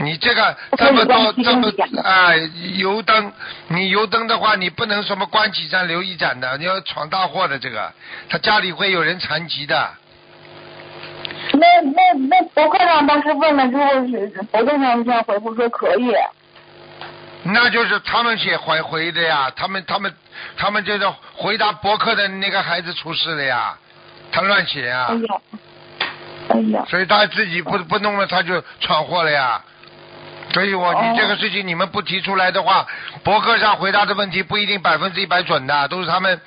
[0.00, 1.72] 你这个这么多这么
[2.02, 2.34] 啊、
[2.76, 3.32] 油灯，
[3.68, 7.92] 你油灯的话，你不能什么关几盏留一盏的，你要闯大祸的这个，
[8.28, 9.90] 他家里会有人残疾的。
[11.52, 16.12] 那那那博客上当时问了之后是博客上这样回复说可以。
[17.44, 20.12] 那就是他们写回回的呀，他们他们
[20.56, 23.78] 他们就是回答博客的那个孩子出事了呀，
[24.32, 25.40] 他乱写啊哎，呀，
[26.48, 29.62] 哎呀，所以他自己不不弄了，他就闯祸了呀。
[30.52, 32.86] 所以我哦你这个事情你们不提出来的话，
[33.22, 36.40] 博客上回答的问题不一定百分之一百准的，都是他们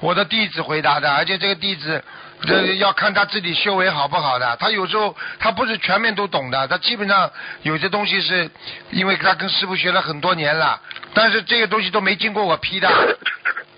[0.00, 2.02] 我的弟子回答的，而且这个弟子。
[2.40, 7.28] 这要看他自己修为好不好的，他有时候他不是全面都懂的，他基本上
[7.62, 8.48] 有些东西是
[8.90, 10.80] 因为他跟师傅学了很多年了，
[11.12, 12.88] 但是这个东西都没经过我批的，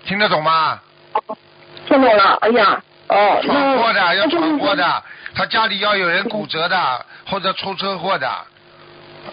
[0.05, 0.79] 听得懂吗？
[1.87, 5.03] 听懂了，哎呀，哦，闯祸的要闯祸的，
[5.33, 8.31] 他家里要有人骨折的或者出车祸的，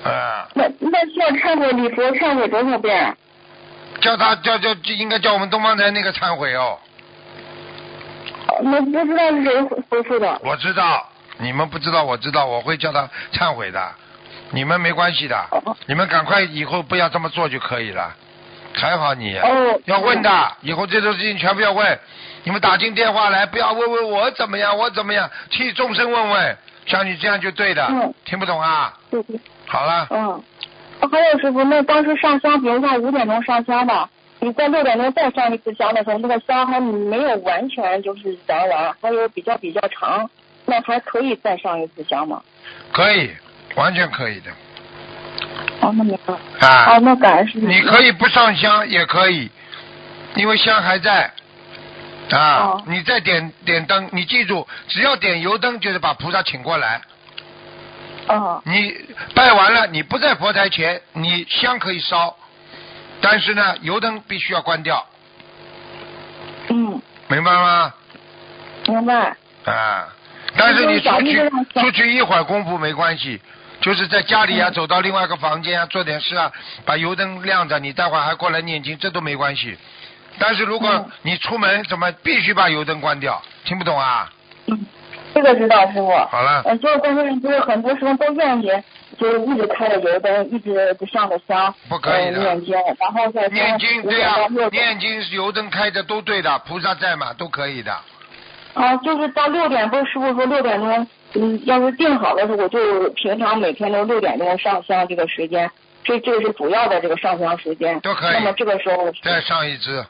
[0.04, 3.16] 呃，那那需要忏悔礼佛忏悔多少遍？
[4.00, 6.78] 叫他叫叫就应该叫我们东方台那个忏悔哦，
[8.58, 10.40] 我不知道是谁回回复的。
[10.44, 11.04] 我知道
[11.38, 13.90] 你们不知道，我知道我会叫他忏悔的，
[14.52, 18.14] 你们没关系的，哦你们赶快以后不要这么做就可以了，
[18.74, 19.36] 还好你。
[19.38, 21.98] 哦，要问的，以后这种事情全部要问。
[22.44, 26.56] 你们打进电话来，不要问问我怎么样，我怎么样，替众生问问，
[26.88, 27.86] 像你这样就对的。
[27.90, 28.92] 嗯听不懂啊？
[29.10, 30.42] 对对，好了，嗯。
[31.10, 34.10] 还有师傅，那当时上香，比如像五点钟上香吧，
[34.40, 40.28] 你在六点钟再上一次香的时候，那个香还没有完全就是燃完，还有比较比较长，
[40.66, 42.42] 那还可以再上一次香吗？
[42.92, 43.30] 可以，
[43.76, 44.50] 完全可以的
[45.80, 46.34] 哦，那明白。
[46.66, 46.84] 啊。
[46.86, 47.66] 好，那感恩师傅。
[47.66, 49.48] 你可以不上香也可以，
[50.34, 51.30] 因为香还在。
[52.30, 57.00] 啊，哦你再点点灯，你记住，只要点油灯，就是把菩萨请过来。
[58.26, 58.94] 哦你
[59.34, 62.36] 拜完了，你不在佛台前，你香可以烧，
[63.22, 65.06] 但是呢，油灯必须要关掉，
[66.68, 67.94] 嗯，明白吗？
[68.86, 69.36] 明白。
[69.64, 70.08] 啊，
[70.56, 71.50] 但是你出去
[71.80, 73.40] 出去一会儿功夫没关系，
[73.80, 76.52] 就是在家里啊，嗯走到另外一个房间啊，做点事啊，
[76.84, 79.78] 把油灯亮着，你待会儿还过来念经，这都没关系。
[80.38, 83.40] 但是如果嗯你出门，怎么必须把油灯关掉？
[83.64, 84.30] 听不懂啊？
[84.66, 84.86] 嗯，
[85.34, 86.10] 这个知道师傅。
[86.30, 88.70] 好了，呃，就是关键就是很多时候都愿意，
[89.18, 97.92] 就是一直开着油灯，一直不上着香，不可以的呃念经，然后再念经对呀、呀、六点念经油灯开着都对的，菩萨在嘛，都可以的。
[98.74, 105.68] 啊，就是到六点，不是师傅说六点钟，嗯，要是定好的时候，我就平常每天都六点钟上香这个时间，
[106.04, 107.98] 这这个是主要的这个上香时间。
[108.00, 110.04] 都可以那么这个时候，再上一支，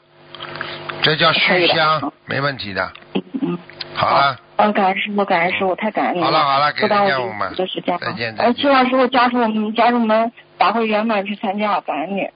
[1.01, 2.91] 这叫续香，没问题的。
[3.13, 3.57] 嗯嗯。
[3.95, 7.97] 好了，嗯，感恩师傅，感恩师傅，太感恩了好了好了给不耽误我们您的时间。
[7.99, 12.29] 再见再呃，见希望师傅加入我们加入我们法会圆满去参加，感恩你。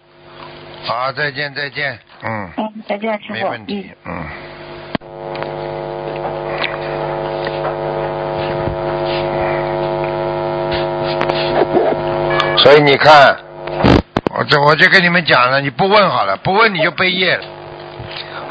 [0.85, 3.33] 好，再见再见，嗯，嗯，再见，师傅。
[3.33, 4.23] 没问题，嗯。
[12.57, 13.37] 所以你看，
[14.37, 17.43] 我这我就跟你们讲了，你不问好了，不问你就背业了。